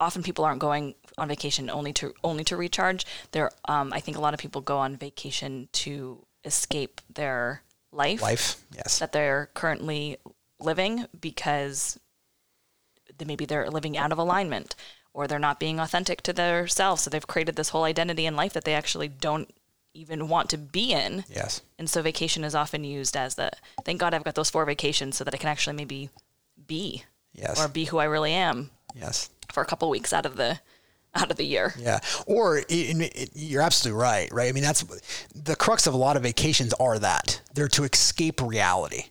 often 0.00 0.22
people 0.22 0.44
aren't 0.44 0.60
going 0.60 0.94
on 1.16 1.28
vacation 1.28 1.68
only 1.68 1.92
to 1.92 2.14
only 2.24 2.44
to 2.44 2.56
recharge. 2.56 3.04
There 3.32 3.50
um, 3.66 3.92
I 3.92 4.00
think 4.00 4.16
a 4.16 4.20
lot 4.20 4.34
of 4.34 4.40
people 4.40 4.60
go 4.60 4.78
on 4.78 4.96
vacation 4.96 5.68
to 5.72 6.24
escape 6.44 7.00
their 7.12 7.62
life. 7.92 8.22
Life, 8.22 8.62
yes. 8.74 8.98
That 8.98 9.12
they're 9.12 9.50
currently 9.54 10.18
living 10.60 11.06
because 11.20 11.98
maybe 13.24 13.44
they're 13.44 13.70
living 13.70 13.96
out 13.98 14.12
of 14.12 14.18
alignment 14.18 14.74
or 15.12 15.26
they're 15.26 15.38
not 15.38 15.58
being 15.58 15.80
authentic 15.80 16.22
to 16.22 16.32
their 16.32 16.66
selves. 16.66 17.02
So 17.02 17.10
they've 17.10 17.26
created 17.26 17.56
this 17.56 17.70
whole 17.70 17.84
identity 17.84 18.26
in 18.26 18.36
life 18.36 18.52
that 18.52 18.64
they 18.64 18.74
actually 18.74 19.08
don't 19.08 19.52
even 19.98 20.28
want 20.28 20.48
to 20.50 20.58
be 20.58 20.92
in. 20.92 21.24
Yes. 21.28 21.62
And 21.78 21.90
so 21.90 22.02
vacation 22.02 22.44
is 22.44 22.54
often 22.54 22.84
used 22.84 23.16
as 23.16 23.34
the 23.34 23.50
thank 23.84 24.00
God 24.00 24.14
I've 24.14 24.24
got 24.24 24.34
those 24.34 24.50
four 24.50 24.64
vacations 24.64 25.16
so 25.16 25.24
that 25.24 25.34
I 25.34 25.38
can 25.38 25.48
actually 25.48 25.76
maybe 25.76 26.10
be. 26.66 27.04
Yes. 27.34 27.62
Or 27.62 27.68
be 27.68 27.84
who 27.84 27.98
I 27.98 28.04
really 28.04 28.32
am. 28.32 28.70
Yes. 28.94 29.30
For 29.52 29.62
a 29.62 29.66
couple 29.66 29.90
weeks 29.90 30.12
out 30.12 30.26
of 30.26 30.36
the 30.36 30.60
out 31.14 31.30
of 31.30 31.36
the 31.36 31.44
year. 31.44 31.74
Yeah. 31.78 32.00
Or 32.26 32.58
it, 32.58 32.66
it, 32.68 33.30
you're 33.34 33.62
absolutely 33.62 34.00
right, 34.00 34.30
right? 34.32 34.48
I 34.48 34.52
mean, 34.52 34.62
that's 34.62 34.84
the 35.34 35.56
crux 35.56 35.86
of 35.86 35.94
a 35.94 35.96
lot 35.96 36.16
of 36.16 36.22
vacations 36.22 36.72
are 36.74 36.98
that 36.98 37.40
They're 37.54 37.68
to 37.68 37.84
escape 37.84 38.40
reality. 38.40 39.04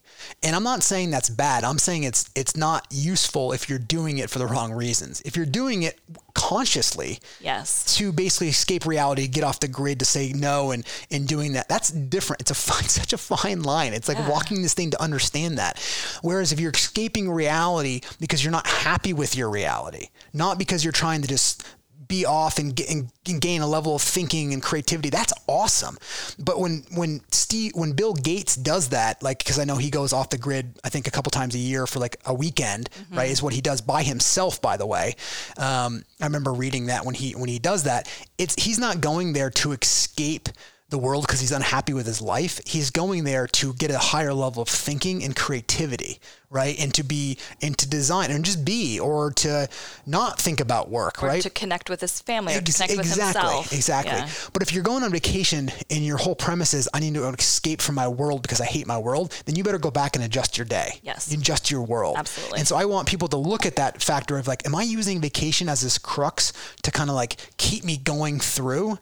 And 0.44 0.56
I'm 0.56 0.64
not 0.64 0.84
saying 0.84 1.12
that's 1.12 1.30
bad. 1.30 1.64
I'm 1.64 1.78
saying 1.78 2.04
it's 2.04 2.30
it's 2.36 2.56
not 2.56 2.88
useful 2.90 3.52
if 3.52 3.70
you're 3.70 3.80
doing 3.80 4.18
it 4.18 4.30
for 4.30 4.40
the 4.40 4.48
wrong 4.48 4.72
reasons. 4.72 5.22
If 5.22 5.36
you're 5.36 5.46
doing 5.46 5.84
it 5.84 6.00
consciously, 6.48 7.20
yes, 7.42 7.98
to 7.98 8.14
basically 8.14 8.48
escape 8.48 8.86
reality, 8.86 9.28
get 9.28 9.44
off 9.44 9.60
the 9.60 9.68
grid, 9.68 10.00
to 10.00 10.06
say 10.06 10.32
no, 10.34 10.72
and 10.72 10.86
in 11.10 11.26
doing 11.26 11.52
that, 11.54 11.68
that's 11.68 11.92
different. 11.92 12.42
It's 12.42 12.52
a 12.52 12.56
fine, 12.72 12.88
such 12.88 13.12
a 13.12 13.18
fine 13.18 13.64
line. 13.64 13.94
It's 13.94 14.08
like 14.08 14.18
yeah. 14.18 14.30
walking 14.30 14.62
this 14.62 14.74
thing 14.74 14.92
to 14.92 15.02
understand 15.02 15.58
that. 15.58 15.78
Whereas 16.22 16.54
if 16.54 16.60
you're 16.62 16.72
escaping 16.72 17.30
reality 17.30 18.00
because 18.22 18.46
you're 18.46 18.52
not 18.52 18.66
happy 18.66 19.12
with 19.12 19.36
your 19.36 19.50
reality, 19.50 20.08
not 20.34 20.58
because 20.58 20.86
you're 20.86 20.94
trying 20.94 21.22
to 21.22 21.28
just 21.28 21.66
be 22.08 22.26
off 22.26 22.58
and, 22.58 22.76
get, 22.76 22.90
and, 22.90 23.10
and, 23.28 23.42
gain 23.42 23.62
a 23.62 23.68
level 23.68 23.96
of 23.96 24.02
thinking 24.02 24.54
and 24.54 24.62
creativity. 24.62 25.10
That's 25.10 25.34
awesome. 25.48 25.98
But 26.40 26.60
when 26.60 26.86
when 26.94 27.22
Steve 27.32 27.74
when 27.76 27.94
Bill 27.94 28.14
Gates 28.14 28.56
does 28.56 28.90
that, 28.90 29.22
like 29.22 29.40
because 29.40 29.60
I 29.60 29.64
know 29.64 29.76
he 29.76 29.90
goes 29.90 30.14
off 30.14 30.30
the 30.30 30.38
grid, 30.38 30.80
I 30.84 30.90
think 30.90 31.08
a 31.08 31.12
couple 31.12 31.32
times 31.32 31.56
a 31.56 31.60
year 31.60 31.88
for 31.88 32.00
like 32.00 32.18
a 32.26 32.34
weekend, 32.34 32.90
mm-hmm. 32.90 33.18
right? 33.18 33.30
Is 33.30 33.44
what 33.44 33.54
he 33.54 33.62
does 33.62 33.82
by 33.82 34.04
himself. 34.04 34.62
By 34.62 34.78
the 34.78 34.86
way, 34.86 35.16
um, 35.58 36.04
I 36.22 36.26
remember 36.26 36.54
reading 36.54 36.88
that 36.88 37.06
when 37.06 37.16
he 37.16 37.34
when 37.34 37.50
he 37.50 37.60
does 37.60 37.84
that, 37.84 38.10
it's 38.38 38.56
he's 38.62 38.80
not 38.80 39.02
going 39.02 39.34
there 39.34 39.50
to 39.52 39.74
escape 39.74 40.50
the 40.90 40.98
world 40.98 41.28
because 41.28 41.42
he's 41.42 41.52
unhappy 41.52 41.94
with 41.94 42.06
his 42.06 42.22
life. 42.22 42.62
He's 42.66 42.92
going 42.92 43.26
there 43.26 43.46
to 43.48 43.74
get 43.74 43.92
a 43.92 43.98
higher 43.98 44.34
level 44.34 44.62
of 44.62 44.70
thinking 44.70 45.22
and 45.22 45.36
creativity, 45.36 46.20
right? 46.50 46.80
And 46.80 46.94
to 46.94 47.04
be 47.04 47.38
and 47.62 47.78
to 47.78 47.90
design 47.90 48.32
and 48.32 48.46
just 48.46 48.64
be 48.64 48.98
or 48.98 49.32
to 49.32 49.68
not 50.06 50.40
think 50.40 50.62
about 50.62 50.90
work, 50.90 51.22
or 51.22 51.28
right? 51.28 51.42
To 51.42 51.50
connect 51.50 51.90
with 51.90 52.00
his 52.00 52.22
family 52.22 52.54
Ex- 52.54 52.78
connect 52.78 52.94
exactly, 52.94 52.98
with 52.98 53.08
himself. 53.08 53.74
Exactly. 53.74 54.18
Yeah. 54.18 54.30
But 54.54 54.62
if 54.62 54.72
you're 54.72 54.84
going 54.84 55.04
on 55.04 55.12
vacation 55.12 55.72
and 55.90 56.06
your 56.06 56.18
whole 56.18 56.36
premise 56.36 56.74
is 56.74 56.88
I 56.94 57.02
need 57.02 57.16
to 57.16 57.28
escape 57.28 57.82
from 57.82 57.96
my 57.96 58.08
world 58.08 58.42
because 58.42 58.62
I 58.62 58.66
hate 58.66 58.88
my 58.88 58.98
world, 58.98 59.34
then 59.46 59.58
you 59.58 59.66
better 59.66 59.80
go 59.80 59.92
back 59.92 60.16
and 60.16 60.24
adjust 60.24 60.58
your 60.58 60.66
day. 60.66 61.00
Yes. 61.04 61.34
Adjust 61.34 61.70
your 61.70 61.82
world. 61.82 62.16
Absolutely. 62.18 62.60
And 62.60 62.68
so 62.68 62.78
I 62.78 62.86
want 62.86 63.10
people 63.10 63.28
to 63.30 63.38
look 63.38 63.66
at 63.66 63.76
that 63.76 64.02
factor 64.02 64.38
of 64.38 64.48
like, 64.48 64.66
am 64.66 64.74
I 64.74 64.84
using 64.84 65.20
vacation 65.20 65.68
as 65.68 65.82
this 65.82 65.98
crux 65.98 66.54
to 66.84 66.92
kind 66.92 67.10
of 67.10 67.16
like 67.18 67.36
keep 67.58 67.84
me 67.84 67.98
going 67.98 68.40
through? 68.40 68.98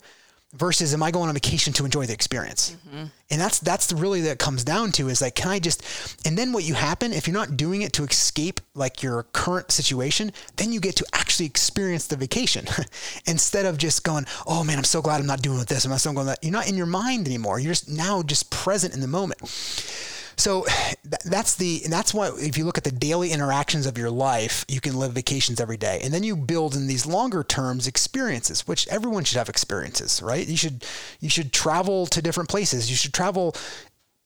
Versus 0.55 0.93
am 0.93 1.03
I 1.03 1.11
going 1.11 1.27
on 1.29 1.33
vacation 1.33 1.73
to 1.73 1.85
enjoy 1.85 2.05
the 2.05 2.13
experience? 2.13 2.75
Mm-hmm. 2.87 3.05
And 3.31 3.41
that's 3.41 3.59
that's 3.59 3.91
really 3.91 4.21
that 4.21 4.39
comes 4.39 4.63
down 4.63 4.91
to 4.93 5.09
is 5.09 5.21
like 5.21 5.35
can 5.35 5.49
I 5.49 5.59
just 5.59 5.83
and 6.25 6.37
then 6.37 6.53
what 6.53 6.63
you 6.63 6.73
happen 6.73 7.13
if 7.13 7.27
you're 7.27 7.33
not 7.33 7.57
doing 7.57 7.81
it 7.81 7.93
to 7.93 8.03
escape 8.03 8.59
like 8.73 9.03
your 9.03 9.23
current 9.33 9.71
situation, 9.71 10.31
then 10.57 10.71
you 10.71 10.79
get 10.79 10.95
to 10.97 11.05
actually 11.13 11.45
experience 11.45 12.07
the 12.07 12.15
vacation 12.15 12.65
instead 13.25 13.65
of 13.65 13.77
just 13.77 14.03
going, 14.03 14.25
"Oh 14.45 14.63
man, 14.63 14.77
I'm 14.77 14.83
so 14.83 15.01
glad 15.01 15.19
I'm 15.19 15.27
not 15.27 15.41
doing 15.41 15.63
this. 15.65 15.85
I'm 15.85 15.97
so 15.97 16.13
going 16.13 16.27
that." 16.27 16.43
You're 16.43 16.51
not 16.51 16.69
in 16.69 16.77
your 16.77 16.85
mind 16.85 17.27
anymore. 17.27 17.59
You're 17.59 17.73
just 17.73 17.89
now 17.89 18.21
just 18.21 18.51
present 18.51 18.93
in 18.93 19.01
the 19.01 19.07
moment. 19.07 19.41
So 20.37 20.65
that's 21.23 21.55
the 21.55 21.81
and 21.83 21.93
that's 21.93 22.13
why 22.13 22.31
if 22.37 22.57
you 22.57 22.65
look 22.65 22.77
at 22.77 22.83
the 22.83 22.91
daily 22.91 23.31
interactions 23.31 23.85
of 23.85 23.97
your 23.97 24.09
life, 24.09 24.65
you 24.67 24.81
can 24.81 24.97
live 24.97 25.13
vacations 25.13 25.59
every 25.59 25.77
day, 25.77 26.01
and 26.03 26.13
then 26.13 26.23
you 26.23 26.35
build 26.35 26.75
in 26.75 26.87
these 26.87 27.05
longer 27.05 27.43
terms 27.43 27.87
experiences, 27.87 28.67
which 28.67 28.87
everyone 28.89 29.23
should 29.23 29.37
have 29.37 29.49
experiences, 29.49 30.21
right? 30.21 30.47
You 30.47 30.57
should 30.57 30.85
you 31.19 31.29
should 31.29 31.53
travel 31.53 32.05
to 32.07 32.21
different 32.21 32.49
places. 32.49 32.89
You 32.89 32.95
should 32.95 33.13
travel 33.13 33.55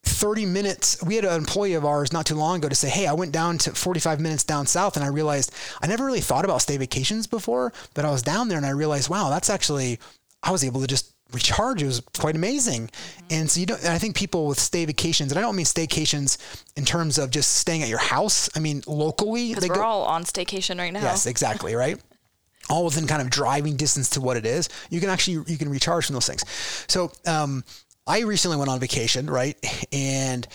30 0.04 0.46
minutes. 0.46 1.04
We 1.04 1.16
had 1.16 1.25
an 1.25 1.36
employee 1.36 1.74
of 1.74 1.86
ours 1.86 2.13
not 2.13 2.25
too 2.25 2.36
long 2.36 2.58
ago 2.58 2.70
to 2.70 2.75
say, 2.75 2.89
Hey, 2.89 3.08
I 3.08 3.13
went 3.13 3.32
down 3.32 3.58
to 3.60 3.72
45 3.72 4.20
minutes 4.20 4.44
down 4.44 4.66
south 4.66 4.96
and 4.96 5.04
I 5.04 5.10
realized 5.10 5.54
I 5.82 5.88
never 5.88 6.06
really 6.06 6.22
thought 6.22 6.46
about 6.46 6.62
stay 6.62 6.78
vacations 6.78 7.28
before, 7.28 7.74
but 7.94 8.06
I 8.06 8.12
was 8.12 8.24
down 8.24 8.48
there 8.48 8.58
and 8.58 8.66
I 8.66 8.72
realized, 8.72 9.10
wow, 9.10 9.30
that's 9.30 9.50
actually, 9.50 10.00
I 10.42 10.51
was 10.51 10.63
able 10.63 10.82
to 10.82 10.88
just 10.88 11.09
recharge. 11.31 11.81
It 11.81 11.86
was 11.86 12.01
quite 12.17 12.36
amazing. 12.36 12.88
Mm-hmm. 12.88 13.25
And 13.31 13.51
so 13.51 13.59
you 13.59 13.65
don't, 13.65 13.83
I 13.86 13.98
think 13.98 14.15
people 14.15 14.48
with 14.48 14.59
stay 14.59 14.86
vacations, 14.86 15.31
and 15.31 15.39
I 15.39 15.41
don't 15.41 15.55
mean 15.55 15.65
staycations 15.65 16.38
in 16.75 16.86
terms 16.86 17.17
of 17.17 17.31
just 17.31 17.55
staying 17.55 17.83
at 17.83 17.89
your 17.89 18.00
house. 18.00 18.50
I 18.55 18.59
mean, 18.59 18.83
locally. 18.88 19.50
Because 19.50 19.69
we're 19.69 19.75
go, 19.75 19.83
all 19.83 20.03
on 20.05 20.24
staycation 20.24 20.77
right 20.77 20.93
now. 20.93 21.01
Yes, 21.01 21.25
exactly. 21.25 21.75
Right. 21.75 22.01
all 22.69 22.86
within 22.86 23.07
kind 23.07 23.21
of 23.21 23.29
driving 23.29 23.75
distance 23.75 24.12
to 24.12 24.21
what 24.21 24.38
it 24.38 24.45
is. 24.45 24.69
You 24.89 25.00
can 25.00 25.09
actually, 25.09 25.43
you 25.51 25.57
can 25.57 25.69
recharge 25.69 26.05
from 26.05 26.13
those 26.13 26.27
things. 26.27 26.43
So, 26.88 27.12
um, 27.25 27.63
I 28.05 28.21
recently 28.21 28.57
went 28.57 28.69
on 28.69 28.79
vacation, 28.79 29.29
right? 29.29 29.55
And 29.91 30.48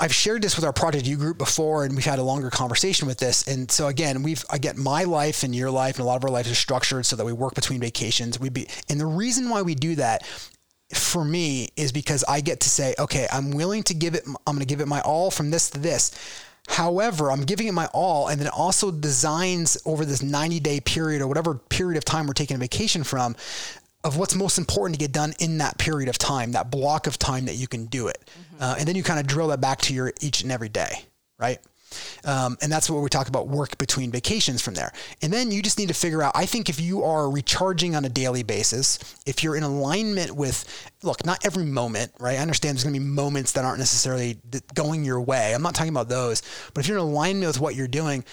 I've 0.00 0.14
shared 0.14 0.42
this 0.42 0.56
with 0.56 0.64
our 0.64 0.72
Project 0.72 1.06
U 1.06 1.16
group 1.16 1.38
before, 1.38 1.84
and 1.84 1.94
we've 1.94 2.04
had 2.04 2.18
a 2.18 2.22
longer 2.22 2.50
conversation 2.50 3.06
with 3.06 3.18
this. 3.18 3.46
And 3.46 3.70
so 3.70 3.86
again, 3.88 4.22
we've 4.22 4.44
again 4.50 4.78
my 4.78 5.04
life 5.04 5.42
and 5.42 5.54
your 5.54 5.70
life 5.70 5.96
and 5.96 6.04
a 6.04 6.06
lot 6.06 6.16
of 6.16 6.24
our 6.24 6.30
lives 6.30 6.50
are 6.50 6.56
structured 6.56 7.06
so 7.06 7.16
that 7.16 7.24
we 7.24 7.32
work 7.32 7.54
between 7.54 7.80
vacations. 7.80 8.38
We 8.38 8.48
be, 8.48 8.68
and 8.88 9.00
the 9.00 9.06
reason 9.06 9.48
why 9.48 9.62
we 9.62 9.74
do 9.74 9.94
that 9.96 10.26
for 10.94 11.24
me 11.24 11.68
is 11.76 11.92
because 11.92 12.24
I 12.28 12.40
get 12.40 12.60
to 12.60 12.68
say, 12.68 12.94
okay, 12.98 13.26
I'm 13.32 13.50
willing 13.50 13.82
to 13.84 13.94
give 13.94 14.14
it. 14.14 14.24
I'm 14.26 14.54
going 14.54 14.60
to 14.60 14.66
give 14.66 14.80
it 14.80 14.88
my 14.88 15.00
all 15.00 15.30
from 15.30 15.50
this 15.50 15.70
to 15.70 15.78
this. 15.78 16.10
However, 16.68 17.30
I'm 17.30 17.42
giving 17.42 17.68
it 17.68 17.72
my 17.72 17.86
all, 17.92 18.28
and 18.28 18.40
then 18.40 18.48
also 18.48 18.90
designs 18.90 19.78
over 19.86 20.04
this 20.04 20.22
90 20.22 20.60
day 20.60 20.80
period 20.80 21.22
or 21.22 21.28
whatever 21.28 21.54
period 21.54 21.96
of 21.96 22.04
time 22.04 22.26
we're 22.26 22.32
taking 22.32 22.56
a 22.56 22.58
vacation 22.58 23.04
from 23.04 23.36
of 24.06 24.16
what's 24.16 24.36
most 24.36 24.56
important 24.56 24.94
to 24.94 25.04
get 25.04 25.10
done 25.10 25.34
in 25.40 25.58
that 25.58 25.76
period 25.78 26.08
of 26.08 26.16
time, 26.16 26.52
that 26.52 26.70
block 26.70 27.08
of 27.08 27.18
time 27.18 27.46
that 27.46 27.56
you 27.56 27.66
can 27.66 27.86
do 27.86 28.06
it. 28.06 28.18
Mm-hmm. 28.24 28.62
Uh, 28.62 28.76
and 28.78 28.86
then 28.88 28.94
you 28.94 29.02
kind 29.02 29.18
of 29.18 29.26
drill 29.26 29.48
that 29.48 29.60
back 29.60 29.80
to 29.82 29.92
your 29.92 30.12
each 30.20 30.42
and 30.42 30.52
every 30.52 30.68
day, 30.68 31.04
right? 31.38 31.58
Um, 32.24 32.56
and 32.62 32.70
that's 32.70 32.88
what 32.88 33.02
we 33.02 33.08
talk 33.08 33.28
about 33.28 33.48
work 33.48 33.78
between 33.78 34.12
vacations 34.12 34.62
from 34.62 34.74
there. 34.74 34.92
And 35.22 35.32
then 35.32 35.50
you 35.50 35.60
just 35.60 35.78
need 35.78 35.88
to 35.88 35.94
figure 35.94 36.22
out, 36.22 36.32
I 36.36 36.46
think 36.46 36.68
if 36.68 36.80
you 36.80 37.02
are 37.02 37.28
recharging 37.28 37.96
on 37.96 38.04
a 38.04 38.08
daily 38.08 38.44
basis, 38.44 38.98
if 39.26 39.42
you're 39.42 39.56
in 39.56 39.64
alignment 39.64 40.32
with, 40.32 40.64
look, 41.02 41.24
not 41.24 41.44
every 41.44 41.64
moment, 41.64 42.12
right? 42.20 42.38
I 42.38 42.42
understand 42.42 42.76
there's 42.76 42.84
going 42.84 42.94
to 42.94 43.00
be 43.00 43.06
moments 43.06 43.52
that 43.52 43.64
aren't 43.64 43.78
necessarily 43.78 44.38
going 44.74 45.04
your 45.04 45.20
way. 45.20 45.52
I'm 45.52 45.62
not 45.62 45.74
talking 45.74 45.92
about 45.92 46.08
those, 46.08 46.42
but 46.74 46.84
if 46.84 46.88
you're 46.88 46.98
in 46.98 47.04
alignment 47.04 47.48
with 47.48 47.60
what 47.60 47.74
you're 47.74 47.88
doing, 47.88 48.24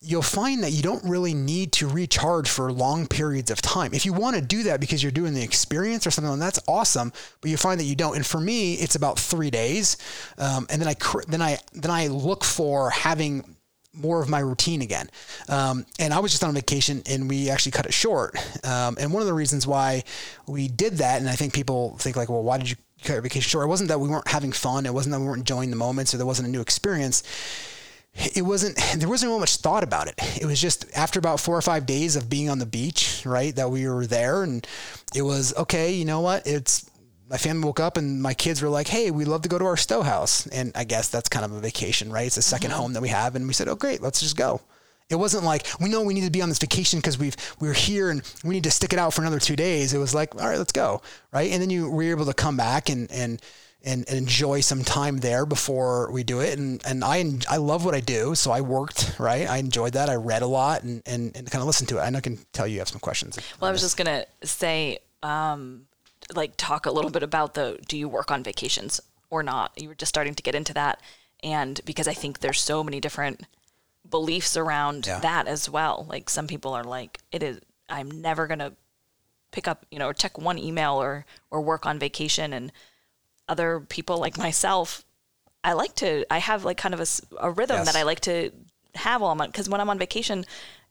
you'll 0.00 0.22
find 0.22 0.62
that 0.62 0.70
you 0.70 0.82
don't 0.82 1.02
really 1.04 1.34
need 1.34 1.72
to 1.72 1.88
recharge 1.88 2.48
for 2.48 2.70
long 2.70 3.06
periods 3.06 3.50
of 3.50 3.60
time. 3.60 3.92
If 3.92 4.06
you 4.06 4.12
want 4.12 4.36
to 4.36 4.42
do 4.42 4.62
that 4.64 4.80
because 4.80 5.02
you're 5.02 5.12
doing 5.12 5.34
the 5.34 5.42
experience 5.42 6.06
or 6.06 6.10
something, 6.10 6.38
that's 6.38 6.60
awesome. 6.68 7.12
But 7.40 7.50
you 7.50 7.56
find 7.56 7.80
that 7.80 7.84
you 7.84 7.96
don't. 7.96 8.16
And 8.16 8.24
for 8.24 8.40
me, 8.40 8.74
it's 8.74 8.94
about 8.94 9.18
three 9.18 9.50
days, 9.50 9.96
um, 10.38 10.66
and 10.70 10.80
then 10.80 10.88
I 10.88 10.94
then 11.26 11.42
I 11.42 11.58
then 11.72 11.90
I 11.90 12.06
look 12.08 12.44
for 12.44 12.90
having 12.90 13.56
more 13.94 14.22
of 14.22 14.28
my 14.28 14.38
routine 14.38 14.82
again. 14.82 15.10
Um, 15.48 15.84
and 15.98 16.14
I 16.14 16.20
was 16.20 16.30
just 16.30 16.44
on 16.44 16.54
vacation 16.54 17.02
and 17.06 17.28
we 17.28 17.50
actually 17.50 17.72
cut 17.72 17.86
it 17.86 17.92
short. 17.92 18.36
Um, 18.64 18.96
and 19.00 19.12
one 19.12 19.22
of 19.22 19.26
the 19.26 19.34
reasons 19.34 19.66
why 19.66 20.04
we 20.46 20.68
did 20.68 20.98
that, 20.98 21.18
and 21.18 21.28
I 21.28 21.34
think 21.34 21.52
people 21.52 21.96
think 21.98 22.14
like, 22.14 22.28
well, 22.28 22.42
why 22.42 22.58
did 22.58 22.70
you 22.70 22.76
cut 23.02 23.14
your 23.14 23.22
vacation 23.22 23.48
short? 23.48 23.64
It 23.64 23.68
wasn't 23.68 23.88
that 23.88 23.98
we 23.98 24.08
weren't 24.08 24.28
having 24.28 24.52
fun. 24.52 24.86
It 24.86 24.94
wasn't 24.94 25.14
that 25.14 25.20
we 25.20 25.26
weren't 25.26 25.40
enjoying 25.40 25.70
the 25.70 25.76
moments 25.76 26.14
or 26.14 26.18
there 26.18 26.26
wasn't 26.26 26.46
a 26.46 26.50
new 26.50 26.60
experience 26.60 27.24
it 28.18 28.42
wasn't 28.42 28.76
there 28.96 29.08
wasn't 29.08 29.38
much 29.38 29.56
thought 29.56 29.84
about 29.84 30.08
it. 30.08 30.14
It 30.40 30.46
was 30.46 30.60
just 30.60 30.86
after 30.96 31.18
about 31.18 31.40
four 31.40 31.56
or 31.56 31.62
five 31.62 31.86
days 31.86 32.16
of 32.16 32.28
being 32.28 32.50
on 32.50 32.58
the 32.58 32.66
beach 32.66 33.22
right 33.24 33.54
that 33.56 33.70
we 33.70 33.88
were 33.88 34.06
there 34.06 34.42
and 34.42 34.66
it 35.14 35.22
was 35.22 35.54
okay 35.56 35.92
you 35.92 36.04
know 36.04 36.20
what 36.20 36.46
it's 36.46 36.90
my 37.30 37.36
family 37.36 37.64
woke 37.64 37.80
up 37.80 37.96
and 37.96 38.22
my 38.22 38.34
kids 38.34 38.62
were 38.62 38.68
like 38.68 38.88
hey 38.88 39.10
we 39.10 39.24
love 39.24 39.42
to 39.42 39.48
go 39.48 39.58
to 39.58 39.64
our 39.64 39.76
Stowe 39.76 40.02
house 40.02 40.46
and 40.48 40.72
i 40.74 40.84
guess 40.84 41.08
that's 41.08 41.28
kind 41.28 41.44
of 41.44 41.52
a 41.52 41.60
vacation 41.60 42.10
right? 42.12 42.26
It's 42.26 42.36
a 42.36 42.40
2nd 42.40 42.68
mm-hmm. 42.68 42.72
home 42.72 42.92
that 42.94 43.02
we 43.02 43.08
have. 43.08 43.36
And 43.36 43.46
we 43.46 43.52
said 43.52 43.68
oh 43.68 43.76
great 43.76 44.02
let's 44.02 44.20
just 44.20 44.36
go. 44.36 44.60
It 45.10 45.16
wasn't 45.16 45.44
like 45.44 45.66
we 45.80 45.88
know 45.88 46.02
we 46.02 46.12
need 46.12 46.24
to 46.24 46.30
be 46.30 46.42
on 46.42 46.50
this 46.50 46.58
vacation 46.58 46.98
because 46.98 47.18
we've 47.18 47.36
we're 47.60 47.72
here 47.72 48.10
and 48.10 48.22
we 48.44 48.54
need 48.54 48.64
to 48.64 48.70
stick 48.70 48.92
it 48.92 48.98
out 48.98 49.14
for 49.14 49.22
another 49.22 49.40
two 49.40 49.56
days. 49.56 49.94
It 49.94 49.98
was 49.98 50.14
like 50.14 50.34
all 50.34 50.48
right 50.48 50.58
let's 50.58 50.72
go 50.72 51.02
right? 51.32 51.50
And 51.50 51.62
then 51.62 51.70
you 51.70 51.90
were 51.90 52.02
able 52.02 52.26
to 52.26 52.34
come 52.34 52.56
back 52.56 52.88
and 52.88 53.10
and 53.10 53.40
and, 53.84 54.08
and, 54.08 54.18
enjoy 54.18 54.60
some 54.60 54.82
time 54.82 55.18
there 55.18 55.46
before 55.46 56.10
we 56.10 56.24
do 56.24 56.40
it. 56.40 56.58
And, 56.58 56.84
and 56.84 57.04
I, 57.04 57.24
I 57.48 57.58
love 57.58 57.84
what 57.84 57.94
I 57.94 58.00
do. 58.00 58.34
So 58.34 58.50
I 58.50 58.60
worked, 58.60 59.16
right. 59.18 59.48
I 59.48 59.58
enjoyed 59.58 59.92
that. 59.92 60.08
I 60.08 60.16
read 60.16 60.42
a 60.42 60.46
lot 60.46 60.82
and, 60.82 61.02
and, 61.06 61.36
and 61.36 61.50
kind 61.50 61.62
of 61.62 61.66
listened 61.66 61.88
to 61.90 61.98
it. 61.98 62.06
And 62.06 62.16
I 62.16 62.20
can 62.20 62.38
tell 62.52 62.66
you 62.66 62.80
have 62.80 62.88
some 62.88 63.00
questions. 63.00 63.38
Well, 63.60 63.68
I 63.68 63.72
was 63.72 63.80
just 63.80 63.96
going 63.96 64.06
to 64.06 64.46
say, 64.46 64.98
um, 65.22 65.86
like 66.34 66.52
talk 66.56 66.86
a 66.86 66.90
little 66.90 67.10
bit 67.10 67.22
about 67.22 67.54
the, 67.54 67.78
do 67.88 67.96
you 67.96 68.08
work 68.08 68.30
on 68.30 68.42
vacations 68.42 69.00
or 69.30 69.42
not? 69.42 69.72
You 69.80 69.88
were 69.88 69.94
just 69.94 70.10
starting 70.10 70.34
to 70.34 70.42
get 70.42 70.54
into 70.54 70.74
that. 70.74 71.00
And 71.42 71.80
because 71.84 72.08
I 72.08 72.14
think 72.14 72.40
there's 72.40 72.60
so 72.60 72.82
many 72.82 73.00
different 73.00 73.42
beliefs 74.08 74.56
around 74.56 75.06
yeah. 75.06 75.20
that 75.20 75.46
as 75.46 75.70
well. 75.70 76.04
Like 76.08 76.28
some 76.28 76.46
people 76.46 76.74
are 76.74 76.84
like, 76.84 77.18
it 77.30 77.42
is, 77.42 77.60
I'm 77.88 78.10
never 78.10 78.46
going 78.46 78.58
to 78.58 78.72
pick 79.52 79.68
up, 79.68 79.86
you 79.90 79.98
know, 79.98 80.08
or 80.08 80.14
check 80.14 80.36
one 80.36 80.58
email 80.58 81.00
or, 81.00 81.24
or 81.50 81.60
work 81.60 81.86
on 81.86 81.98
vacation. 81.98 82.52
And, 82.52 82.72
other 83.48 83.80
people 83.80 84.18
like 84.18 84.38
myself, 84.38 85.04
I 85.64 85.72
like 85.72 85.94
to, 85.96 86.24
I 86.32 86.38
have 86.38 86.64
like 86.64 86.76
kind 86.76 86.94
of 86.94 87.00
a, 87.00 87.06
a 87.40 87.50
rhythm 87.50 87.78
yes. 87.78 87.86
that 87.86 87.96
I 87.96 88.04
like 88.04 88.20
to 88.20 88.52
have 88.94 89.20
while 89.20 89.30
I'm 89.30 89.40
on, 89.40 89.48
because 89.48 89.68
when 89.68 89.80
I'm 89.80 89.90
on 89.90 89.98
vacation, 89.98 90.44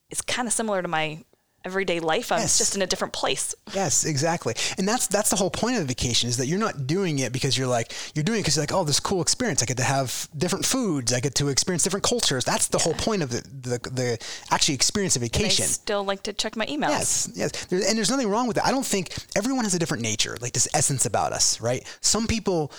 it's 0.09 0.21
kind 0.21 0.47
of 0.47 0.53
similar 0.53 0.81
to 0.81 0.87
my 0.87 1.23
everyday 1.65 1.99
life. 1.99 2.31
I'm 2.31 2.39
yes. 2.39 2.57
just 2.57 2.75
in 2.75 2.81
a 2.81 2.87
different 2.87 3.13
place. 3.13 3.53
Yes, 3.73 4.05
exactly. 4.05 4.55
And 4.77 4.87
that's 4.87 5.07
that's 5.07 5.29
the 5.29 5.35
whole 5.35 5.49
point 5.49 5.75
of 5.75 5.81
the 5.81 5.87
vacation 5.87 6.29
is 6.29 6.37
that 6.37 6.47
you're 6.47 6.59
not 6.59 6.87
doing 6.87 7.19
it 7.19 7.33
because 7.33 7.57
you're 7.57 7.67
like 7.67 7.93
you're 8.15 8.23
doing 8.23 8.39
it 8.39 8.43
because 8.43 8.55
you're 8.55 8.63
like, 8.63 8.73
oh, 8.73 8.83
this 8.83 8.99
cool 8.99 9.21
experience. 9.21 9.61
I 9.61 9.65
get 9.65 9.77
to 9.77 9.83
have 9.83 10.29
different 10.35 10.65
foods. 10.65 11.13
I 11.13 11.19
get 11.19 11.35
to 11.35 11.49
experience 11.49 11.83
different 11.83 12.05
cultures. 12.05 12.45
That's 12.45 12.67
the 12.67 12.77
yeah. 12.77 12.83
whole 12.83 12.93
point 12.93 13.21
of 13.21 13.29
the, 13.29 13.41
the 13.41 13.89
the 13.89 14.17
actually 14.51 14.75
experience 14.75 15.15
of 15.15 15.21
vacation. 15.21 15.63
And 15.63 15.69
I 15.69 15.73
still 15.73 16.03
like 16.03 16.23
to 16.23 16.33
check 16.33 16.55
my 16.55 16.65
emails. 16.65 16.89
Yes, 16.89 17.29
yes. 17.35 17.65
There, 17.65 17.79
and 17.87 17.97
there's 17.97 18.09
nothing 18.09 18.29
wrong 18.29 18.47
with 18.47 18.55
that. 18.55 18.65
I 18.65 18.71
don't 18.71 18.85
think 18.85 19.13
everyone 19.35 19.63
has 19.65 19.73
a 19.73 19.79
different 19.79 20.03
nature, 20.03 20.37
like 20.41 20.53
this 20.53 20.67
essence 20.73 21.05
about 21.05 21.33
us, 21.33 21.59
right? 21.61 21.85
Some 22.01 22.27
people 22.27 22.71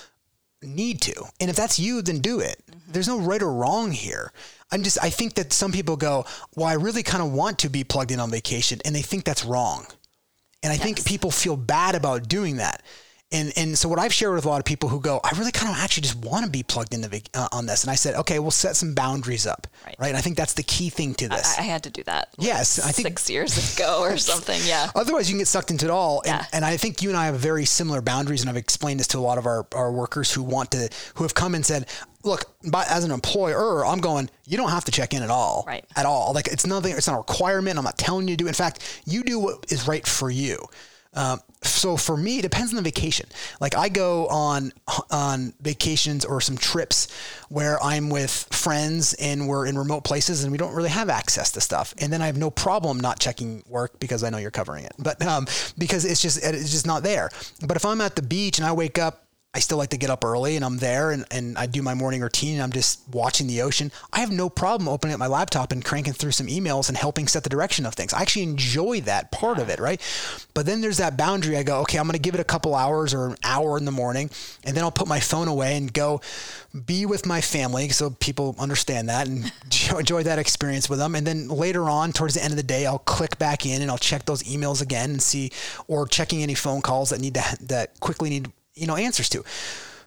need 0.63 1.01
to. 1.03 1.15
And 1.41 1.51
if 1.51 1.57
that's 1.57 1.79
you, 1.79 2.03
then 2.03 2.19
do 2.19 2.41
it. 2.41 2.61
There's 2.89 3.09
no 3.09 3.21
right 3.21 3.43
or 3.43 3.53
wrong 3.53 3.93
here. 3.93 4.33
I'm 4.71 4.83
just, 4.83 4.99
I 5.03 5.11
think 5.11 5.35
that 5.35 5.53
some 5.53 5.73
people 5.73 5.97
go, 5.97 6.27
well, 6.55 6.67
I 6.67 6.75
really 6.75 7.03
kind 7.03 7.23
of 7.23 7.33
want 7.33 7.61
to 7.61 7.71
be 7.71 7.85
plugged 7.85 8.11
in 8.11 8.21
on 8.21 8.31
vacation. 8.31 8.81
And 8.85 8.95
they 8.95 9.03
think 9.03 9.25
that's 9.25 9.45
wrong. 9.45 9.87
And 10.63 10.73
I 10.73 10.77
yes. 10.77 10.85
think 10.85 11.05
people 11.05 11.31
feel 11.31 11.57
bad 11.57 11.95
about 11.95 12.29
doing 12.29 12.57
that. 12.57 12.83
And 13.31 13.53
and 13.59 13.77
so 13.77 13.91
what 13.91 13.99
I've 13.99 14.13
shared 14.13 14.35
with 14.35 14.47
a 14.47 14.49
lot 14.49 14.59
of 14.59 14.65
people 14.65 14.89
who 14.89 15.01
go, 15.01 15.21
I 15.23 15.37
really 15.39 15.53
kind 15.53 15.71
of 15.71 15.79
actually 15.79 16.05
just 16.05 16.17
want 16.17 16.47
to 16.47 16.51
be 16.51 16.63
plugged 16.63 16.95
into 16.95 17.23
uh, 17.35 17.49
on 17.53 17.67
this. 17.67 17.85
And 17.85 17.91
I 17.91 17.95
said, 17.95 18.15
okay, 18.15 18.39
we'll 18.39 18.51
set 18.51 18.75
some 18.75 18.95
boundaries 18.95 19.47
up, 19.47 19.67
right? 19.85 19.95
right? 19.99 20.09
And 20.09 20.17
I 20.17 20.23
think 20.23 20.39
that's 20.39 20.55
the 20.55 20.63
key 20.63 20.89
thing 20.89 21.15
to 21.17 21.29
this. 21.29 21.59
I, 21.59 21.61
I 21.61 21.65
had 21.65 21.83
to 21.83 21.91
do 21.91 22.03
that. 22.05 22.29
Yes, 22.39 22.79
I 22.79 22.91
think 22.91 23.09
six 23.09 23.29
years 23.29 23.75
ago 23.77 23.99
or 24.01 24.17
something. 24.17 24.59
Yeah. 24.65 24.91
Otherwise, 24.95 25.29
you 25.29 25.35
can 25.35 25.41
get 25.41 25.49
sucked 25.49 25.71
into 25.71 25.85
it 25.85 25.91
all. 25.91 26.23
And, 26.23 26.37
yeah. 26.37 26.47
and 26.55 26.65
I 26.65 26.79
think 26.79 27.03
you 27.03 27.11
and 27.11 27.19
I 27.19 27.27
have 27.27 27.37
very 27.37 27.67
similar 27.67 28.01
boundaries, 28.01 28.41
and 28.41 28.49
I've 28.49 28.57
explained 28.57 28.99
this 28.99 29.09
to 29.09 29.19
a 29.19 29.21
lot 29.21 29.37
of 29.37 29.45
our, 29.45 29.67
our 29.73 29.93
workers 29.93 30.33
who 30.33 30.43
want 30.43 30.71
to 30.71 30.89
who 31.17 31.25
have 31.25 31.35
come 31.35 31.55
and 31.55 31.67
said, 31.67 31.87
look, 32.29 32.45
by, 32.71 32.85
as 32.89 33.05
an 33.05 33.11
employer, 33.11 33.85
I'm 33.85 34.01
going, 34.01 34.31
you 34.47 34.57
don't 34.57 34.71
have 34.71 34.85
to 34.85 34.93
check 34.93 35.15
in 35.15 35.23
at 35.23 35.31
all. 35.31 35.65
Right. 35.67 35.85
At 35.97 36.07
all. 36.07 36.33
Like 36.33 36.47
it's 36.47 36.67
nothing, 36.67 36.93
it's 36.93 37.07
not 37.07 37.15
a 37.15 37.19
requirement. 37.19 37.79
I'm 37.79 37.85
not 37.85 37.99
telling 37.99 38.29
you 38.29 38.37
to 38.37 38.45
do. 38.45 38.49
In 38.49 38.55
fact, 38.55 39.03
you 39.07 39.23
do 39.25 39.39
what 39.39 39.73
is 39.73 39.89
right 39.89 40.07
for 40.07 40.31
you. 40.31 40.67
Um, 41.15 41.41
so 41.63 41.97
for 41.97 42.17
me, 42.17 42.39
it 42.39 42.43
depends 42.43 42.71
on 42.73 42.77
the 42.77 42.83
vacation. 42.83 43.27
Like 43.61 43.75
I 43.75 43.89
go 43.89 44.27
on 44.29 44.73
on 45.11 45.55
vacations 45.61 46.25
or 46.25 46.41
some 46.41 46.57
trips 46.57 47.09
where 47.49 47.83
I'm 47.83 48.11
with 48.11 48.31
friends 48.53 49.15
and 49.15 49.49
we're 49.49 49.67
in 49.67 49.77
remote 49.77 50.05
places 50.05 50.45
and 50.45 50.53
we 50.53 50.59
don't 50.59 50.75
really 50.75 50.91
have 50.91 51.09
access 51.09 51.51
to 51.53 51.61
stuff. 51.61 51.95
And 51.99 52.13
then 52.13 52.23
I 52.23 52.27
have 52.27 52.37
no 52.37 52.51
problem 52.51 53.01
not 53.01 53.19
checking 53.19 53.65
work 53.67 53.99
because 53.99 54.23
I 54.23 54.31
know 54.31 54.39
you're 54.39 54.51
covering 54.51 54.85
it. 54.85 54.93
But 54.99 55.25
um, 55.27 55.47
because 55.77 56.05
it's 56.05 56.21
just 56.21 56.45
it's 56.45 56.71
just 56.71 56.87
not 56.87 57.03
there. 57.03 57.31
But 57.67 57.77
if 57.77 57.85
I'm 57.85 58.01
at 58.01 58.15
the 58.15 58.23
beach 58.23 58.59
and 58.59 58.67
I 58.67 58.73
wake 58.73 58.99
up 58.99 59.25
I 59.55 59.61
still 59.61 59.79
like 59.79 59.89
to 59.91 59.97
get 59.97 60.11
up 60.11 60.27
early 60.27 60.57
and 60.57 60.65
I'm 60.65 60.77
there 60.77 61.11
and, 61.11 61.25
and 61.31 61.57
I 61.57 61.65
do 61.65 61.81
my 61.81 61.95
morning 61.95 62.21
routine 62.21 62.55
and 62.55 62.63
I'm 62.63 62.71
just 62.71 63.01
watching 63.09 63.47
the 63.47 63.63
ocean. 63.63 63.91
I 64.13 64.21
have 64.21 64.31
no 64.31 64.51
problem 64.51 64.89
opening 64.89 65.15
up 65.15 65.19
my 65.19 65.27
laptop 65.27 65.73
and 65.73 65.83
cranking 65.83 66.13
through 66.13 66.33
some 66.33 66.49
emails 66.49 66.89
and 66.89 66.99
helping 66.99 67.27
set 67.27 67.45
the 67.45 67.49
direction 67.49 67.87
of 67.87 67.95
things. 67.95 68.13
I 68.13 68.21
actually 68.21 68.43
enjoy 68.43 69.01
that 69.03 69.33
part 69.33 69.59
of 69.59 69.71
it, 69.71 69.81
right? 69.81 70.03
But 70.53 70.67
then 70.67 70.83
there's 70.83 70.99
that 70.99 71.17
boundary. 71.17 71.57
I 71.57 71.63
go, 71.63 71.81
okay, 71.81 71.99
I'm 71.99 72.05
going 72.05 72.13
to 72.13 72.19
give 72.21 72.35
it 72.35 72.41
a 72.41 72.45
couple 72.45 72.75
hours 72.75 73.15
or 73.15 73.29
an 73.29 73.37
hour 73.43 73.79
in 73.79 73.87
the 73.87 73.91
morning 73.91 74.29
and 74.65 74.77
then 74.77 74.85
I'll 74.85 74.93
put 74.93 75.09
my 75.09 75.19
phone 75.19 75.49
away 75.49 75.79
and 75.79 75.91
go 75.91 76.21
be 76.85 77.07
with 77.07 77.25
my 77.25 77.41
family 77.41 77.89
so 77.89 78.11
people 78.11 78.55
understand 78.59 79.09
that 79.09 79.29
and 79.29 79.51
enjoy 79.99 80.25
that 80.25 80.39
experience 80.39 80.91
with 80.91 80.99
them. 80.99 81.15
And 81.15 81.27
then 81.27 81.49
later 81.49 81.89
on, 81.89 82.13
towards 82.13 82.35
the 82.35 82.45
end 82.45 82.53
of 82.53 82.59
the 82.59 82.63
day, 82.63 82.85
I'll 82.85 82.99
click 82.99 83.39
back 83.39 83.65
in 83.65 83.81
and 83.81 83.91
I'll 83.91 83.97
check 83.97 84.27
those 84.27 84.43
emails 84.43 84.83
again 84.83 85.11
and 85.11 85.23
see, 85.23 85.53
or 85.87 86.07
checking 86.07 86.43
any 86.43 86.55
phone 86.55 86.83
calls 86.83 87.11
that 87.11 87.21
need 87.21 87.35
to, 87.35 87.57
that 87.63 87.99
quickly 88.01 88.29
need 88.29 88.53
you 88.79 88.87
know 88.87 88.97
answers 88.97 89.29
to. 89.31 89.45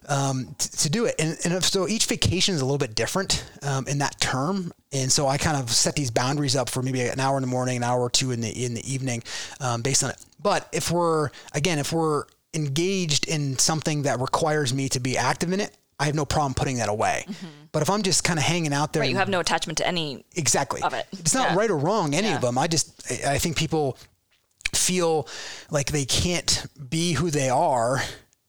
Um, 0.09 0.55
t- 0.57 0.69
to 0.77 0.89
do 0.89 1.05
it. 1.05 1.13
And, 1.19 1.37
and 1.45 1.63
so 1.63 1.87
each 1.87 2.07
vacation 2.07 2.55
is 2.55 2.61
a 2.61 2.65
little 2.65 2.79
bit 2.79 2.95
different 2.95 3.45
um, 3.61 3.87
in 3.87 3.99
that 3.99 4.19
term. 4.19 4.73
And 4.91 5.11
so 5.11 5.27
I 5.27 5.37
kind 5.37 5.55
of 5.55 5.69
set 5.69 5.95
these 5.95 6.09
boundaries 6.09 6.55
up 6.55 6.69
for 6.69 6.81
maybe 6.81 7.01
an 7.01 7.19
hour 7.19 7.37
in 7.37 7.41
the 7.41 7.47
morning, 7.47 7.77
an 7.77 7.83
hour 7.83 8.01
or 8.01 8.09
two 8.09 8.31
in 8.31 8.41
the 8.41 8.49
in 8.49 8.73
the 8.73 8.91
evening, 8.91 9.21
um, 9.59 9.83
based 9.83 10.03
on 10.03 10.09
it. 10.09 10.17
But 10.41 10.67
if 10.71 10.89
we're 10.89 11.29
again, 11.53 11.77
if 11.77 11.93
we're 11.93 12.25
engaged 12.55 13.27
in 13.27 13.59
something 13.59 14.01
that 14.03 14.19
requires 14.19 14.73
me 14.73 14.89
to 14.89 14.99
be 14.99 15.17
active 15.19 15.53
in 15.53 15.59
it, 15.59 15.77
I 15.99 16.05
have 16.05 16.15
no 16.15 16.25
problem 16.25 16.55
putting 16.55 16.77
that 16.77 16.89
away. 16.89 17.25
Mm-hmm. 17.27 17.47
But 17.71 17.83
if 17.83 17.89
I'm 17.91 18.01
just 18.01 18.23
kind 18.23 18.39
of 18.39 18.43
hanging 18.43 18.73
out 18.73 18.93
there, 18.93 19.01
right, 19.01 19.09
you 19.09 19.17
have 19.17 19.29
no 19.29 19.39
attachment 19.39 19.77
to 19.77 19.87
any 19.87 20.25
exactly 20.35 20.81
of 20.81 20.95
it. 20.95 21.05
It's 21.11 21.35
not 21.35 21.51
yeah. 21.51 21.55
right 21.55 21.69
or 21.69 21.77
wrong 21.77 22.15
any 22.15 22.29
yeah. 22.29 22.35
of 22.35 22.41
them. 22.41 22.57
I 22.57 22.65
just 22.65 23.11
I 23.23 23.37
think 23.37 23.55
people 23.55 23.97
feel 24.73 25.27
like 25.69 25.91
they 25.91 26.05
can't 26.05 26.65
be 26.89 27.13
who 27.13 27.29
they 27.29 27.49
are 27.49 28.01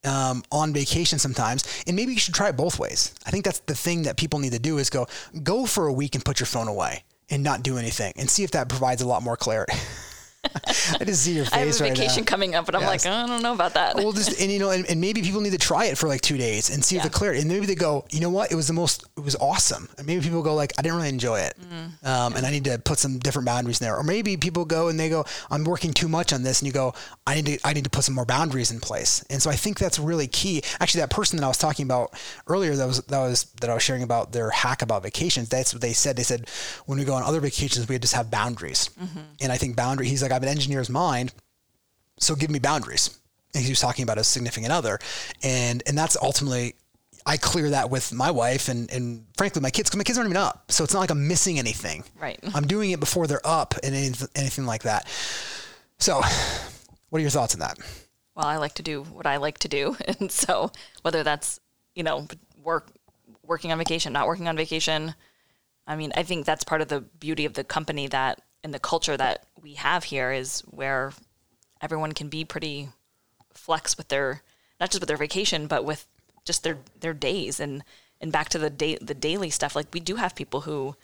um, 0.05 0.43
on 0.51 0.73
vacation 0.73 1.19
sometimes, 1.19 1.65
and 1.87 1.97
maybe 1.97 2.13
you 2.13 2.19
should 2.19 2.35
try 2.35 2.49
it 2.49 2.57
both 2.57 2.79
ways. 2.79 3.15
I 3.27 3.31
think 3.31 3.45
that's 3.45 3.61
the 3.61 3.75
thing 3.75 4.03
that 4.03 4.17
people 4.17 4.39
need 4.39 4.53
to 4.53 4.59
do 4.59 4.79
is 4.79 4.91
go 4.91 5.07
go 5.43 5.67
for 5.67 5.87
a 5.87 5.93
week 5.93 6.15
and 6.15 6.25
put 6.25 6.41
your 6.41 6.47
phone 6.47 6.69
away 6.69 7.05
and 7.31 7.43
not 7.43 7.63
do 7.63 7.79
anything, 7.79 8.13
and 8.17 8.29
see 8.29 8.45
if 8.45 8.51
that 8.53 8.69
provides 8.69 9.01
a 9.03 9.07
lot 9.07 9.23
more 9.23 9.37
clarity. 9.37 9.75
I 11.01 11.05
just 11.05 11.23
see 11.23 11.35
your 11.35 11.45
face. 11.45 11.55
I 11.55 11.59
have 11.59 11.69
a 11.69 11.95
vacation 11.95 12.23
right 12.23 12.27
coming 12.27 12.55
up, 12.55 12.67
but 12.67 12.75
I'm 12.75 12.83
yes. 12.83 13.05
like, 13.05 13.13
I 13.13 13.27
don't 13.27 13.43
know 13.43 13.53
about 13.53 13.75
that. 13.75 13.97
well, 13.97 14.13
just 14.13 14.41
and 14.41 14.51
you 14.51 14.59
know, 14.59 14.71
and, 14.71 14.89
and, 14.89 15.01
maybe 15.01 15.23
people 15.23 15.41
need 15.41 15.53
to 15.53 15.59
try 15.59 15.87
it 15.87 15.99
for 15.99 16.09
like 16.09 16.21
two 16.21 16.37
days 16.37 16.71
and 16.71 16.85
see 16.85 16.97
yeah. 16.97 17.05
if 17.05 17.11
the 17.11 17.17
clarity. 17.17 17.41
And 17.41 17.49
maybe 17.49 17.67
they 17.67 17.75
go, 17.75 18.05
you 18.11 18.21
know 18.21 18.31
what, 18.31 18.53
it 18.53 18.55
was 18.55 18.69
the 18.69 18.73
most, 18.73 19.05
it 19.17 19.25
was 19.25 19.37
awesome. 19.37 19.89
And 19.99 20.07
maybe 20.07 20.23
people 20.23 20.43
go 20.43 20.55
like, 20.55 20.73
I 20.79 20.83
didn't 20.83 20.97
really 20.97 21.09
enjoy 21.09 21.41
it, 21.41 21.55
mm. 21.61 22.07
um, 22.07 22.35
and 22.35 22.47
I 22.47 22.51
need 22.51 22.65
to 22.65 22.79
put 22.79 22.99
some 22.99 23.19
different 23.19 23.47
boundaries 23.47 23.81
in 23.81 23.87
there. 23.87 23.97
Or 23.97 24.03
maybe 24.03 24.37
people 24.37 24.65
go 24.65 24.89
and 24.89 24.99
they 24.99 25.09
go, 25.09 25.25
I'm 25.51 25.65
working 25.65 25.93
too 25.93 26.09
much 26.09 26.33
on 26.33 26.43
this, 26.43 26.61
and 26.61 26.67
you 26.67 26.73
go, 26.73 26.95
I 27.27 27.35
need 27.35 27.47
to, 27.47 27.59
I 27.65 27.73
need 27.73 27.85
to 27.85 27.91
put 27.91 28.05
some 28.05 28.15
more 28.15 28.27
boundaries 28.27 28.71
in 28.71 28.81
place. 28.81 29.25
And 29.31 29.43
so 29.43 29.51
I 29.51 29.57
think 29.57 29.79
that's 29.79 29.99
really 29.99 30.27
key. 30.27 30.63
Actually, 30.81 31.01
that 31.03 31.11
person 31.11 31.39
that 31.39 31.45
I 31.45 31.49
was 31.49 31.59
talking 31.59 31.85
about 31.85 32.13
earlier, 32.47 32.75
that 32.77 32.87
was 32.87 33.03
that 33.03 33.19
was 33.19 33.45
that 33.61 33.71
I 33.71 33.75
was 33.75 33.83
sharing 33.83 34.03
about 34.03 34.33
their 34.33 34.51
hack 34.51 34.83
about 34.83 35.03
vacations. 35.03 35.49
That's 35.49 35.73
what 35.73 35.83
they 35.83 35.93
said. 35.93 36.17
They 36.17 36.23
said 36.23 36.49
when 36.87 36.99
we 36.99 37.05
go 37.05 37.15
on 37.15 37.23
other 37.23 37.41
vacations, 37.41 37.89
we 37.89 37.99
just 37.99 38.15
have 38.15 38.31
boundaries. 38.31 38.91
Mm-hmm. 39.01 39.21
And 39.41 39.53
I 39.53 39.57
think 39.57 39.77
boundary. 39.77 40.09
He's 40.09 40.23
like, 40.23 40.33
I 40.33 40.39
have 40.43 40.51
an 40.51 40.57
engineer's 40.57 40.91
mind. 40.91 41.33
So 42.19 42.35
give 42.35 42.51
me 42.51 42.59
boundaries. 42.59 43.19
And 43.55 43.63
he 43.65 43.71
was 43.71 43.81
talking 43.81 44.03
about 44.03 44.19
a 44.19 44.25
significant 44.25 44.73
other. 44.73 44.99
And 45.43 45.83
and 45.87 45.97
that's 45.97 46.17
ultimately 46.21 46.75
I 47.25 47.37
clear 47.37 47.71
that 47.71 47.91
with 47.91 48.13
my 48.13 48.31
wife 48.31 48.69
and, 48.69 48.91
and 48.91 49.25
frankly 49.37 49.63
my 49.63 49.71
kids 49.71 49.89
because 49.89 49.99
my 49.99 50.05
kids 50.05 50.19
aren't 50.19 50.31
even 50.31 50.43
up. 50.43 50.71
So 50.73 50.85
it's 50.85 50.95
not 50.95 51.01
like 51.01 51.11
I'm 51.11 51.29
missing 51.29 51.59
anything. 51.59 52.05
Right. 52.21 52.39
I'm 52.55 52.67
doing 52.67 52.91
it 52.91 53.01
before 53.01 53.27
they're 53.27 53.47
up 53.47 53.75
and 53.83 53.95
anything, 53.95 54.29
anything 54.35 54.67
like 54.67 54.83
that. 54.83 55.07
So 55.99 56.21
what 57.11 57.19
are 57.19 57.23
your 57.23 57.31
thoughts 57.31 57.55
on 57.55 57.61
that? 57.61 57.79
Well, 58.35 58.47
I 58.47 58.57
like 58.57 58.75
to 58.75 58.83
do 58.83 59.03
what 59.03 59.27
I 59.27 59.37
like 59.37 59.59
to 59.59 59.69
do. 59.69 59.97
And 60.21 60.31
so 60.33 60.73
whether 61.03 61.23
that's, 61.23 61.61
you 61.95 62.03
know, 62.03 62.27
work 62.63 62.91
working 63.45 63.73
on 63.73 63.79
vacation, 63.79 64.13
not 64.13 64.27
working 64.27 64.49
on 64.49 64.57
vacation, 64.57 65.15
I 65.87 65.97
mean, 65.97 66.13
I 66.17 66.23
think 66.23 66.47
that's 66.47 66.65
part 66.65 66.81
of 66.81 66.89
the 66.89 67.01
beauty 67.01 67.45
of 67.45 67.55
the 67.55 67.65
company 67.65 68.07
that 68.09 68.41
and 68.65 68.73
the 68.73 68.79
culture 68.79 69.17
that 69.17 69.47
we 69.63 69.75
have 69.75 70.05
here 70.05 70.33
is 70.33 70.61
where 70.71 71.13
everyone 71.81 72.13
can 72.13 72.29
be 72.29 72.45
pretty 72.45 72.89
flex 73.55 73.97
with 73.97 74.09
their 74.09 74.43
not 74.81 74.91
just 74.91 75.01
with 75.01 75.09
their 75.09 75.17
vacation 75.17 75.67
but 75.67 75.85
with 75.85 76.07
just 76.45 76.63
their 76.63 76.79
their 77.01 77.15
days 77.15 77.61
and 77.61 77.83
and 78.21 78.33
back 78.33 78.49
to 78.49 78.59
the 78.59 78.71
day 78.71 78.99
the 79.01 79.15
daily 79.15 79.51
stuff 79.51 79.77
like 79.77 79.87
we 79.93 80.01
do 80.01 80.17
have 80.17 80.35
people 80.35 80.63
who 80.63 80.95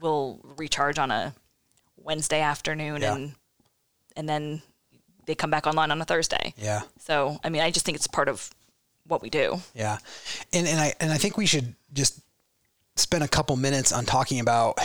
will 0.00 0.40
recharge 0.56 0.98
on 0.98 1.10
a 1.10 1.34
Wednesday 1.96 2.40
afternoon 2.40 3.02
yeah. 3.02 3.14
and 3.14 3.34
and 4.16 4.28
then 4.28 4.62
they 5.26 5.34
come 5.34 5.50
back 5.50 5.66
online 5.66 5.90
on 5.90 6.00
a 6.00 6.04
Thursday. 6.04 6.54
Yeah. 6.56 6.82
So 6.98 7.38
I 7.44 7.50
mean 7.50 7.62
I 7.62 7.70
just 7.70 7.84
think 7.84 7.96
it's 7.96 8.06
part 8.06 8.28
of 8.28 8.50
what 9.06 9.22
we 9.22 9.30
do. 9.30 9.60
Yeah. 9.74 9.98
And 10.52 10.66
and 10.66 10.80
I 10.80 10.94
and 11.00 11.12
I 11.12 11.18
think 11.18 11.36
we 11.36 11.46
should 11.46 11.74
just 11.92 12.20
spend 12.96 13.22
a 13.22 13.28
couple 13.28 13.56
minutes 13.56 13.92
on 13.92 14.04
talking 14.04 14.40
about 14.40 14.78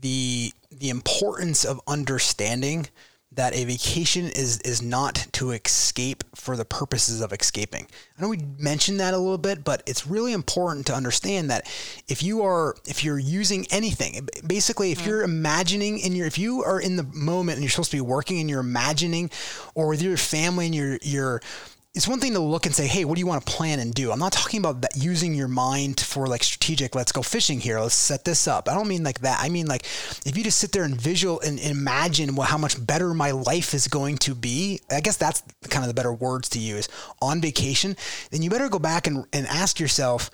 the 0.00 0.52
the 0.70 0.90
importance 0.90 1.64
of 1.64 1.80
understanding 1.86 2.88
that 3.32 3.54
a 3.54 3.64
vacation 3.64 4.24
is 4.24 4.58
is 4.62 4.82
not 4.82 5.28
to 5.32 5.52
escape 5.52 6.24
for 6.34 6.56
the 6.56 6.64
purposes 6.64 7.20
of 7.20 7.32
escaping. 7.32 7.86
I 8.18 8.22
know 8.22 8.28
we 8.28 8.40
mentioned 8.58 8.98
that 8.98 9.14
a 9.14 9.18
little 9.18 9.38
bit, 9.38 9.62
but 9.62 9.82
it's 9.86 10.06
really 10.06 10.32
important 10.32 10.86
to 10.86 10.94
understand 10.94 11.48
that 11.50 11.66
if 12.08 12.22
you 12.24 12.42
are 12.42 12.74
if 12.88 13.04
you're 13.04 13.20
using 13.20 13.66
anything, 13.70 14.28
basically 14.44 14.90
if 14.90 14.98
mm-hmm. 14.98 15.08
you're 15.08 15.22
imagining 15.22 16.00
in 16.00 16.16
your 16.16 16.26
if 16.26 16.38
you 16.38 16.64
are 16.64 16.80
in 16.80 16.96
the 16.96 17.04
moment 17.04 17.56
and 17.56 17.62
you're 17.62 17.70
supposed 17.70 17.92
to 17.92 17.96
be 17.96 18.00
working 18.00 18.40
and 18.40 18.50
you're 18.50 18.60
imagining 18.60 19.30
or 19.74 19.88
with 19.88 20.02
your 20.02 20.16
family 20.16 20.66
and 20.66 20.74
you're 20.74 20.98
you're 21.02 21.40
it's 21.92 22.06
one 22.06 22.20
thing 22.20 22.34
to 22.34 22.40
look 22.40 22.66
and 22.66 22.74
say, 22.74 22.86
hey, 22.86 23.04
what 23.04 23.16
do 23.16 23.20
you 23.20 23.26
want 23.26 23.44
to 23.44 23.52
plan 23.52 23.80
and 23.80 23.92
do? 23.92 24.12
I'm 24.12 24.20
not 24.20 24.30
talking 24.30 24.60
about 24.60 24.82
that 24.82 24.96
using 24.96 25.34
your 25.34 25.48
mind 25.48 25.98
for 25.98 26.28
like 26.28 26.44
strategic, 26.44 26.94
let's 26.94 27.10
go 27.10 27.20
fishing 27.20 27.58
here, 27.58 27.80
let's 27.80 27.96
set 27.96 28.24
this 28.24 28.46
up. 28.46 28.68
I 28.68 28.74
don't 28.74 28.86
mean 28.86 29.02
like 29.02 29.20
that. 29.22 29.40
I 29.42 29.48
mean 29.48 29.66
like 29.66 29.82
if 30.24 30.36
you 30.36 30.44
just 30.44 30.58
sit 30.58 30.70
there 30.70 30.84
and 30.84 30.94
visual 30.94 31.40
and 31.40 31.58
imagine 31.58 32.36
how 32.36 32.58
much 32.58 32.84
better 32.86 33.12
my 33.12 33.32
life 33.32 33.74
is 33.74 33.88
going 33.88 34.18
to 34.18 34.36
be, 34.36 34.80
I 34.88 35.00
guess 35.00 35.16
that's 35.16 35.42
kind 35.68 35.84
of 35.84 35.88
the 35.88 35.94
better 35.94 36.12
words 36.12 36.50
to 36.50 36.60
use 36.60 36.88
on 37.20 37.40
vacation, 37.40 37.96
then 38.30 38.42
you 38.42 38.50
better 38.50 38.68
go 38.68 38.78
back 38.78 39.08
and, 39.08 39.26
and 39.32 39.48
ask 39.48 39.80
yourself, 39.80 40.30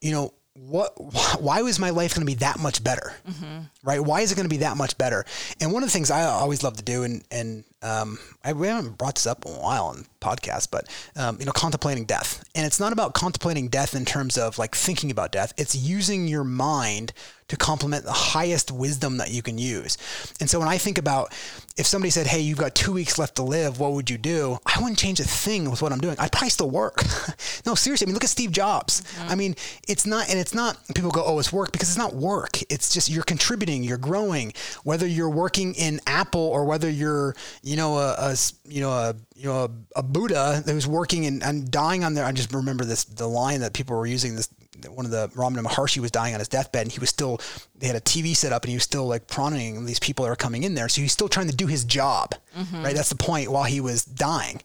you 0.00 0.10
know, 0.10 0.34
what 0.54 0.92
why 1.40 1.62
was 1.62 1.78
my 1.78 1.90
life 1.90 2.14
going 2.14 2.26
to 2.26 2.30
be 2.30 2.38
that 2.38 2.58
much 2.58 2.82
better 2.82 3.12
mm-hmm. 3.28 3.60
right 3.82 4.00
why 4.00 4.20
is 4.20 4.32
it 4.32 4.34
going 4.34 4.48
to 4.48 4.54
be 4.54 4.58
that 4.58 4.76
much 4.76 4.96
better 4.98 5.24
and 5.60 5.72
one 5.72 5.82
of 5.82 5.88
the 5.88 5.92
things 5.92 6.10
i 6.10 6.24
always 6.24 6.62
love 6.62 6.76
to 6.76 6.82
do 6.82 7.02
and 7.02 7.24
and 7.30 7.64
um, 7.82 8.18
I, 8.44 8.52
we 8.52 8.66
haven't 8.66 8.98
brought 8.98 9.14
this 9.14 9.26
up 9.26 9.46
in 9.46 9.52
a 9.52 9.58
while 9.58 9.86
on 9.86 10.04
podcast, 10.20 10.70
but 10.70 10.86
um, 11.16 11.38
you 11.40 11.46
know, 11.46 11.52
contemplating 11.52 12.04
death, 12.04 12.44
and 12.54 12.66
it's 12.66 12.78
not 12.78 12.92
about 12.92 13.14
contemplating 13.14 13.68
death 13.68 13.94
in 13.94 14.04
terms 14.04 14.36
of 14.36 14.58
like 14.58 14.74
thinking 14.74 15.10
about 15.10 15.32
death. 15.32 15.54
It's 15.56 15.74
using 15.74 16.28
your 16.28 16.44
mind 16.44 17.14
to 17.48 17.56
complement 17.56 18.04
the 18.04 18.12
highest 18.12 18.70
wisdom 18.70 19.16
that 19.16 19.30
you 19.30 19.42
can 19.42 19.56
use. 19.56 19.96
And 20.40 20.48
so 20.48 20.58
when 20.58 20.68
I 20.68 20.78
think 20.78 20.98
about 20.98 21.32
if 21.78 21.86
somebody 21.86 22.10
said, 22.10 22.26
"Hey, 22.26 22.40
you've 22.40 22.58
got 22.58 22.74
two 22.74 22.92
weeks 22.92 23.18
left 23.18 23.36
to 23.36 23.42
live," 23.42 23.80
what 23.80 23.92
would 23.92 24.10
you 24.10 24.18
do? 24.18 24.58
I 24.66 24.78
wouldn't 24.78 24.98
change 24.98 25.18
a 25.18 25.24
thing 25.24 25.70
with 25.70 25.80
what 25.80 25.90
I'm 25.90 26.00
doing. 26.00 26.16
I'd 26.18 26.32
probably 26.32 26.50
still 26.50 26.70
work. 26.70 27.02
no, 27.66 27.74
seriously. 27.74 28.06
I 28.06 28.08
mean, 28.08 28.14
look 28.14 28.24
at 28.24 28.30
Steve 28.30 28.52
Jobs. 28.52 29.00
Mm-hmm. 29.00 29.30
I 29.30 29.34
mean, 29.34 29.56
it's 29.88 30.06
not, 30.06 30.28
and 30.28 30.38
it's 30.38 30.54
not. 30.54 30.78
People 30.94 31.10
go, 31.10 31.24
"Oh, 31.24 31.38
it's 31.38 31.52
work," 31.52 31.72
because 31.72 31.88
it's 31.88 31.98
not 31.98 32.14
work. 32.14 32.60
It's 32.70 32.92
just 32.92 33.08
you're 33.08 33.22
contributing, 33.22 33.82
you're 33.82 33.98
growing. 33.98 34.52
Whether 34.84 35.06
you're 35.06 35.30
working 35.30 35.74
in 35.74 36.00
Apple 36.06 36.40
or 36.40 36.64
whether 36.64 36.88
you're 36.88 37.34
you 37.62 37.76
know, 37.76 37.98
a, 37.98 38.14
a 38.18 38.36
you 38.66 38.80
know 38.80 38.90
a 38.90 39.14
you 39.36 39.46
know 39.46 39.64
a, 39.64 39.70
a 40.00 40.02
Buddha 40.02 40.62
that 40.64 40.74
was 40.74 40.86
working 40.86 41.26
and, 41.26 41.42
and 41.42 41.70
dying 41.70 42.04
on 42.04 42.14
there. 42.14 42.24
I 42.24 42.32
just 42.32 42.52
remember 42.52 42.84
this 42.84 43.04
the 43.04 43.28
line 43.28 43.60
that 43.60 43.72
people 43.72 43.96
were 43.96 44.06
using 44.06 44.36
this 44.36 44.48
one 44.86 45.04
of 45.04 45.10
the 45.10 45.28
Ramana 45.28 45.64
Maharshi 45.64 45.98
was 45.98 46.10
dying 46.10 46.34
on 46.34 46.40
his 46.40 46.48
deathbed 46.48 46.82
and 46.82 46.92
he 46.92 47.00
was 47.00 47.08
still 47.08 47.40
they 47.76 47.86
had 47.86 47.96
a 47.96 48.00
TV 48.00 48.34
set 48.36 48.52
up 48.52 48.64
and 48.64 48.70
he 48.70 48.76
was 48.76 48.84
still 48.84 49.06
like 49.06 49.26
pranaing 49.26 49.86
these 49.86 49.98
people 49.98 50.24
that 50.24 50.30
are 50.30 50.36
coming 50.36 50.62
in 50.62 50.74
there. 50.74 50.88
So 50.88 51.00
he's 51.00 51.12
still 51.12 51.28
trying 51.28 51.48
to 51.48 51.56
do 51.56 51.66
his 51.66 51.84
job. 51.84 52.34
Mm-hmm. 52.56 52.82
Right. 52.82 52.94
That's 52.94 53.08
the 53.08 53.16
point 53.16 53.50
while 53.50 53.64
he 53.64 53.80
was 53.80 54.04
dying. 54.04 54.60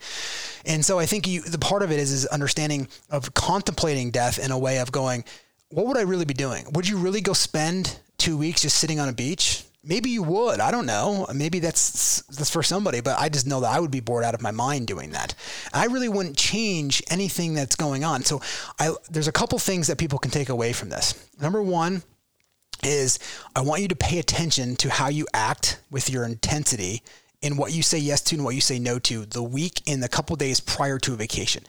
And 0.66 0.84
so 0.86 1.00
I 1.00 1.06
think 1.06 1.28
you 1.28 1.42
the 1.42 1.60
part 1.60 1.84
of 1.84 1.92
it 1.92 2.00
is 2.00 2.12
is 2.12 2.26
understanding 2.28 2.88
of 3.10 3.34
contemplating 3.34 4.12
death 4.12 4.40
in 4.40 4.52
a 4.52 4.58
way 4.58 4.80
of 4.80 4.92
going, 4.92 5.24
what 5.70 5.88
would 5.88 5.98
I 5.98 6.02
really 6.02 6.26
be 6.26 6.34
doing? 6.34 6.66
Would 6.72 6.88
you 6.88 6.98
really 6.98 7.22
go 7.22 7.34
spend 7.34 8.00
two 8.18 8.38
weeks 8.38 8.62
just 8.62 8.78
sitting 8.78 9.00
on 9.00 9.10
a 9.10 9.14
beach? 9.14 9.65
Maybe 9.86 10.10
you 10.10 10.24
would. 10.24 10.60
I 10.60 10.72
don't 10.72 10.86
know. 10.86 11.28
Maybe 11.34 11.60
that's 11.60 12.22
that's 12.24 12.50
for 12.50 12.64
somebody, 12.64 13.02
but 13.02 13.20
I 13.20 13.30
just 13.30 13.48
know 13.48 13.62
that 13.62 13.72
I 13.72 13.80
would 13.80 13.92
be 13.92 14.00
bored 14.00 14.24
out 14.24 14.34
of 14.34 14.42
my 14.42 14.52
mind 14.52 14.88
doing 14.88 15.12
that. 15.12 15.36
I 15.74 15.86
really 15.86 16.10
wouldn't 16.10 16.38
change 16.38 17.04
anything 17.10 17.54
that's 17.54 17.76
going 17.76 18.04
on. 18.04 18.24
So 18.24 18.42
I 18.80 18.94
there's 19.10 19.28
a 19.28 19.32
couple 19.32 19.60
things 19.60 19.88
that 19.88 19.98
people 19.98 20.20
can 20.20 20.32
take 20.32 20.50
away 20.50 20.74
from 20.74 20.90
this. 20.90 21.30
Number 21.40 21.62
one 21.62 22.04
is 22.84 23.20
I 23.56 23.62
want 23.62 23.82
you 23.82 23.88
to 23.88 23.96
pay 23.96 24.20
attention 24.20 24.76
to 24.78 24.90
how 24.90 25.10
you 25.10 25.28
act 25.34 25.80
with 25.90 26.10
your 26.10 26.26
intensity 26.26 27.02
in 27.42 27.58
what 27.58 27.74
you 27.74 27.84
say 27.84 27.98
yes 27.98 28.22
to 28.24 28.36
and 28.36 28.44
what 28.44 28.56
you 28.56 28.62
say 28.62 28.80
no 28.80 29.00
to 29.00 29.26
the 29.26 29.44
week 29.44 29.82
in 29.86 30.00
the 30.00 30.10
couple 30.10 30.36
days 30.36 30.60
prior 30.60 30.98
to 31.00 31.14
a 31.14 31.16
vacation 31.16 31.64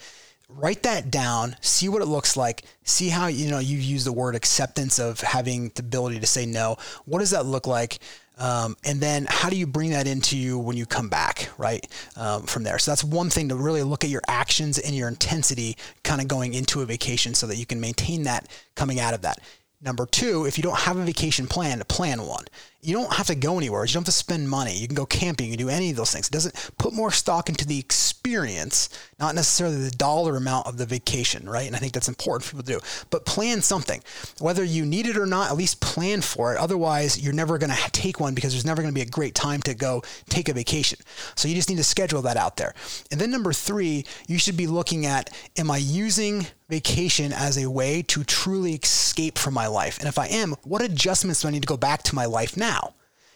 write 0.49 0.83
that 0.85 1.11
down 1.11 1.57
see 1.61 1.89
what 1.89 2.01
it 2.01 2.07
looks 2.07 2.37
like 2.37 2.63
see 2.85 3.09
how 3.09 3.27
you 3.27 3.51
know 3.51 3.59
you 3.59 3.77
use 3.77 4.05
the 4.05 4.13
word 4.13 4.35
acceptance 4.35 4.99
of 4.99 5.21
having 5.21 5.71
the 5.75 5.83
ability 5.83 6.21
to 6.21 6.27
say 6.27 6.47
no. 6.47 6.77
What 7.05 7.19
does 7.19 7.31
that 7.31 7.47
look 7.47 7.67
like? 7.67 7.99
Um, 8.39 8.77
and 8.85 9.01
then 9.01 9.27
how 9.29 9.49
do 9.49 9.57
you 9.57 9.67
bring 9.67 9.91
that 9.91 10.07
into 10.07 10.37
you 10.37 10.59
when 10.59 10.77
you 10.77 10.85
come 10.85 11.09
back 11.09 11.49
right 11.57 11.87
um, 12.17 12.43
from 12.43 12.65
there? 12.65 12.79
So 12.79 12.91
that's 12.91 13.03
one 13.03 13.31
thing 13.31 13.49
to 13.49 13.57
really 13.57 13.83
look 13.83 14.05
at 14.05 14.11
your 14.11 14.23
actions 14.29 14.79
and 14.79 14.95
your 14.95 15.09
intensity 15.09 15.77
kind 16.05 16.21
of 16.21 16.29
going 16.29 16.53
into 16.53 16.83
a 16.83 16.85
vacation 16.85 17.35
so 17.35 17.47
that 17.47 17.57
you 17.57 17.65
can 17.65 17.81
maintain 17.81 18.25
that 18.25 18.49
coming 18.75 19.01
out 19.01 19.15
of 19.15 19.23
that. 19.23 19.41
Number 19.81 20.07
two, 20.07 20.47
if 20.47 20.59
you 20.59 20.63
don't 20.63 20.79
have 20.79 20.97
a 20.97 21.05
vacation 21.05 21.47
plan, 21.47 21.83
plan 21.89 22.23
one. 22.27 22.45
You 22.81 22.95
don't 22.95 23.13
have 23.13 23.27
to 23.27 23.35
go 23.35 23.57
anywhere. 23.57 23.85
You 23.85 23.93
don't 23.93 24.03
have 24.03 24.05
to 24.07 24.13
spend 24.13 24.49
money. 24.49 24.77
You 24.77 24.87
can 24.87 24.95
go 24.95 25.07
camping. 25.07 25.47
You 25.47 25.57
can 25.57 25.67
do 25.67 25.71
any 25.71 25.91
of 25.91 25.97
those 25.97 26.13
things. 26.13 26.29
It 26.29 26.33
doesn't 26.33 26.71
put 26.79 26.93
more 26.93 27.11
stock 27.11 27.49
into 27.49 27.67
the 27.67 27.79
experience, 27.79 28.89
not 29.19 29.35
necessarily 29.35 29.83
the 29.83 29.91
dollar 29.91 30.37
amount 30.37 30.67
of 30.67 30.77
the 30.77 30.87
vacation, 30.87 31.49
right? 31.49 31.67
And 31.67 31.75
I 31.75 31.79
think 31.79 31.93
that's 31.93 32.09
important 32.09 32.45
for 32.45 32.57
people 32.57 32.65
to 32.65 32.73
do. 32.75 33.07
But 33.11 33.27
plan 33.27 33.63
something. 33.63 34.03
Whether 34.41 34.63
you 34.63 34.85
need 34.87 35.07
it 35.07 35.17
or 35.17 35.27
not, 35.27 35.51
at 35.51 35.57
least 35.57 35.81
plan 35.81 36.21
for 36.21 36.55
it. 36.55 36.59
Otherwise, 36.59 37.21
you're 37.21 37.33
never 37.33 37.59
going 37.59 37.71
to 37.71 37.91
take 37.91 38.21
one 38.21 38.35
because 38.35 38.53
there's 38.53 38.67
never 38.67 38.83
going 38.83 38.93
to 38.93 38.99
be 38.99 39.07
a 39.07 39.11
great 39.11 39.35
time 39.35 39.63
to 39.63 39.75
go 39.75 40.03
take 40.29 40.49
a 40.49 40.53
vacation. 40.53 40.99
So 41.35 41.49
you 41.49 41.55
just 41.55 41.69
need 41.69 41.79
to 41.79 41.85
schedule 41.85 42.23
that 42.23 42.37
out 42.37 42.57
there. 42.57 42.75
And 43.11 43.21
then 43.21 43.31
number 43.31 43.53
three, 43.53 44.05
you 44.29 44.39
should 44.39 44.57
be 44.57 44.67
looking 44.67 45.07
at, 45.07 45.31
am 45.57 45.71
I 45.71 45.79
using 45.79 46.47
vacation 46.69 47.33
as 47.33 47.57
a 47.57 47.71
way 47.71 48.03
to 48.03 48.25
truly 48.25 48.75
escape 48.75 49.39
from 49.39 49.55
my 49.55 49.67
life? 49.69 49.99
And 49.99 50.09
if 50.09 50.19
I 50.19 50.27
am, 50.27 50.57
what 50.65 50.83
adjustments 50.83 51.43
do 51.43 51.49
I 51.49 51.53
need 51.53 51.63
to 51.63 51.69
go 51.69 51.77
back 51.77 52.03
to 52.05 52.15
my 52.15 52.27
life 52.27 52.57
now? 52.57 52.66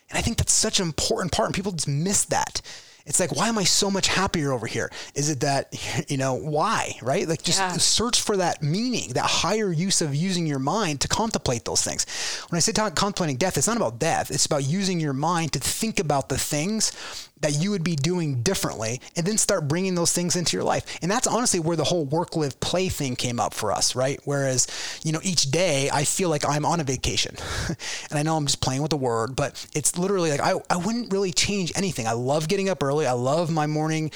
And 0.09 0.19
I 0.19 0.23
think 0.23 0.37
that's 0.37 0.53
such 0.53 0.81
an 0.81 0.87
important 0.87 1.33
part, 1.33 1.47
and 1.47 1.55
people 1.55 1.73
just 1.73 1.88
miss 1.88 2.25
that. 2.27 2.61
It's 3.07 3.19
like, 3.19 3.35
why 3.35 3.49
am 3.49 3.59
I 3.59 3.64
so 3.64 3.90
much 3.90 4.09
happier 4.09 4.53
over 4.53 4.66
here? 4.66 4.90
Is 5.14 5.31
it 5.31 5.40
that, 5.40 5.75
you 6.09 6.16
know, 6.16 6.35
why, 6.35 6.97
right? 7.03 7.27
Like 7.27 7.43
just 7.43 7.59
yeah. 7.59 7.73
search 7.73 8.21
for 8.21 8.37
that 8.37 8.62
meaning, 8.62 9.11
that 9.14 9.25
higher 9.25 9.73
use 9.73 10.01
of 10.01 10.14
using 10.14 10.47
your 10.47 10.59
mind 10.59 11.01
to 11.01 11.09
contemplate 11.09 11.64
those 11.64 11.83
things. 11.83 12.07
When 12.51 12.57
I 12.57 12.61
say 12.61 12.73
contemplating 12.73 13.37
death, 13.37 13.57
it's 13.57 13.66
not 13.66 13.77
about 13.77 13.99
death. 13.99 14.31
It's 14.31 14.47
about 14.47 14.64
using 14.64 15.01
your 15.01 15.12
mind 15.12 15.53
to 15.55 15.59
think 15.59 15.99
about 15.99 16.29
the 16.29 16.38
things 16.38 16.93
that 17.40 17.62
you 17.62 17.70
would 17.70 17.83
be 17.83 17.96
doing 17.96 18.42
differently 18.42 19.00
and 19.16 19.26
then 19.26 19.38
start 19.38 19.66
bringing 19.66 19.94
those 19.94 20.12
things 20.12 20.37
into 20.37 20.57
your 20.57 20.64
life. 20.64 20.98
And 21.00 21.11
that's 21.11 21.26
honestly 21.26 21.59
where 21.59 21.76
the 21.76 21.85
whole 21.85 22.05
work, 22.05 22.37
live, 22.37 22.61
play 22.61 22.88
thing 22.88 23.16
came 23.16 23.40
up 23.40 23.55
for 23.55 23.72
us, 23.72 23.96
right? 23.96 24.20
Whereas, 24.24 24.66
you 25.05 25.12
know, 25.12 25.20
each 25.22 25.50
day 25.50 25.88
I 25.90 26.05
feel 26.05 26.29
like 26.29 26.46
I'm 26.46 26.66
on 26.66 26.81
a 26.81 26.85
vacation. 26.85 27.37
and 28.11 28.18
I 28.18 28.22
know 28.22 28.37
I'm 28.37 28.46
just 28.46 28.61
playing 28.61 28.83
with 28.83 28.90
the 28.90 28.96
word, 28.96 29.37
but 29.37 29.66
it's 29.74 29.96
literally 29.96 30.31
like 30.31 30.40
I, 30.40 30.55
I 30.68 30.76
wouldn't 30.76 31.12
really 31.12 31.33
change 31.33 31.72
anything. 31.76 32.07
I 32.07 32.12
love 32.12 32.48
getting 32.48 32.68
up 32.68 32.83
early. 32.83 33.07
I 33.07 33.12
love 33.12 33.50
my 33.50 33.66
morning, 33.66 34.11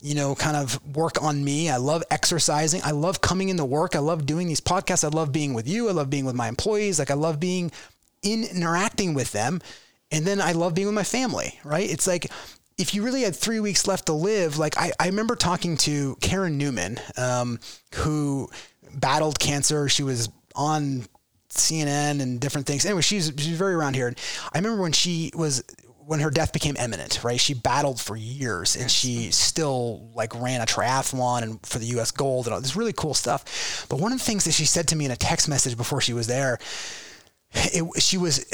you 0.00 0.14
know, 0.14 0.34
kind 0.34 0.56
of 0.56 0.80
work 0.96 1.22
on 1.22 1.44
me. 1.44 1.68
I 1.68 1.76
love 1.76 2.02
exercising. 2.10 2.80
I 2.82 2.92
love 2.92 3.20
coming 3.20 3.50
into 3.50 3.64
work. 3.64 3.94
I 3.94 4.00
love 4.00 4.24
doing 4.24 4.48
these 4.48 4.60
podcasts. 4.60 5.04
I 5.04 5.08
love 5.08 5.32
being 5.32 5.52
with 5.52 5.68
you. 5.68 5.88
I 5.88 5.92
love 5.92 6.08
being 6.08 6.24
with 6.24 6.34
my 6.34 6.48
employees. 6.48 6.98
Like 6.98 7.10
I 7.10 7.14
love 7.14 7.38
being 7.38 7.70
in 8.22 8.44
interacting 8.44 9.12
with 9.12 9.32
them. 9.32 9.60
And 10.12 10.26
then 10.26 10.40
I 10.40 10.52
love 10.52 10.74
being 10.74 10.88
with 10.88 10.94
my 10.94 11.04
family, 11.04 11.60
right? 11.62 11.88
It's 11.88 12.06
like 12.06 12.30
if 12.80 12.94
you 12.94 13.02
really 13.02 13.22
had 13.22 13.36
three 13.36 13.60
weeks 13.60 13.86
left 13.86 14.06
to 14.06 14.14
live, 14.14 14.58
like 14.58 14.76
I, 14.78 14.90
I 14.98 15.06
remember 15.06 15.36
talking 15.36 15.76
to 15.78 16.16
Karen 16.20 16.56
Newman, 16.56 16.98
um, 17.16 17.60
who 17.94 18.48
battled 18.94 19.38
cancer. 19.38 19.88
She 19.88 20.02
was 20.02 20.30
on 20.56 21.04
CNN 21.50 22.22
and 22.22 22.40
different 22.40 22.66
things. 22.66 22.86
Anyway, 22.86 23.02
she's 23.02 23.32
she's 23.36 23.58
very 23.58 23.74
around 23.74 23.94
here. 23.94 24.08
And 24.08 24.18
I 24.52 24.58
remember 24.58 24.80
when 24.80 24.92
she 24.92 25.30
was 25.34 25.62
when 26.06 26.20
her 26.20 26.30
death 26.30 26.52
became 26.52 26.76
imminent, 26.76 27.22
right? 27.22 27.38
She 27.38 27.54
battled 27.54 28.00
for 28.00 28.16
years 28.16 28.74
and 28.74 28.90
she 28.90 29.30
still 29.30 30.10
like 30.14 30.34
ran 30.40 30.60
a 30.60 30.66
triathlon 30.66 31.42
and 31.42 31.64
for 31.64 31.78
the 31.78 31.86
US 31.98 32.10
gold 32.10 32.46
and 32.46 32.54
all 32.54 32.60
this 32.60 32.74
really 32.74 32.94
cool 32.94 33.14
stuff. 33.14 33.86
But 33.88 34.00
one 34.00 34.12
of 34.12 34.18
the 34.18 34.24
things 34.24 34.44
that 34.44 34.52
she 34.52 34.64
said 34.64 34.88
to 34.88 34.96
me 34.96 35.04
in 35.04 35.10
a 35.10 35.16
text 35.16 35.48
message 35.48 35.76
before 35.76 36.00
she 36.00 36.12
was 36.14 36.26
there 36.26 36.58
it, 37.52 38.02
she 38.02 38.16
was 38.16 38.44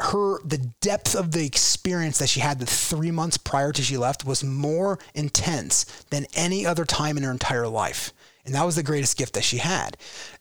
her 0.00 0.40
the 0.44 0.58
depth 0.80 1.14
of 1.14 1.32
the 1.32 1.44
experience 1.44 2.18
that 2.18 2.28
she 2.28 2.40
had 2.40 2.58
the 2.58 2.66
three 2.66 3.10
months 3.10 3.36
prior 3.36 3.72
to 3.72 3.82
she 3.82 3.96
left 3.96 4.24
was 4.24 4.44
more 4.44 4.98
intense 5.14 5.84
than 6.10 6.26
any 6.34 6.64
other 6.64 6.84
time 6.84 7.16
in 7.16 7.24
her 7.24 7.30
entire 7.30 7.68
life. 7.68 8.12
And 8.44 8.54
that 8.54 8.64
was 8.64 8.76
the 8.76 8.82
greatest 8.82 9.18
gift 9.18 9.34
that 9.34 9.44
she 9.44 9.58
had. 9.58 9.96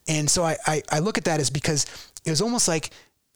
And 0.08 0.30
so 0.30 0.44
i 0.44 0.58
i, 0.66 0.84
I 0.90 1.00
look 1.00 1.18
at 1.18 1.26
that 1.26 1.40
as 1.40 1.50
because 1.50 1.86
it 2.26 2.30
was 2.30 2.42
almost 2.42 2.68
like 2.68 2.92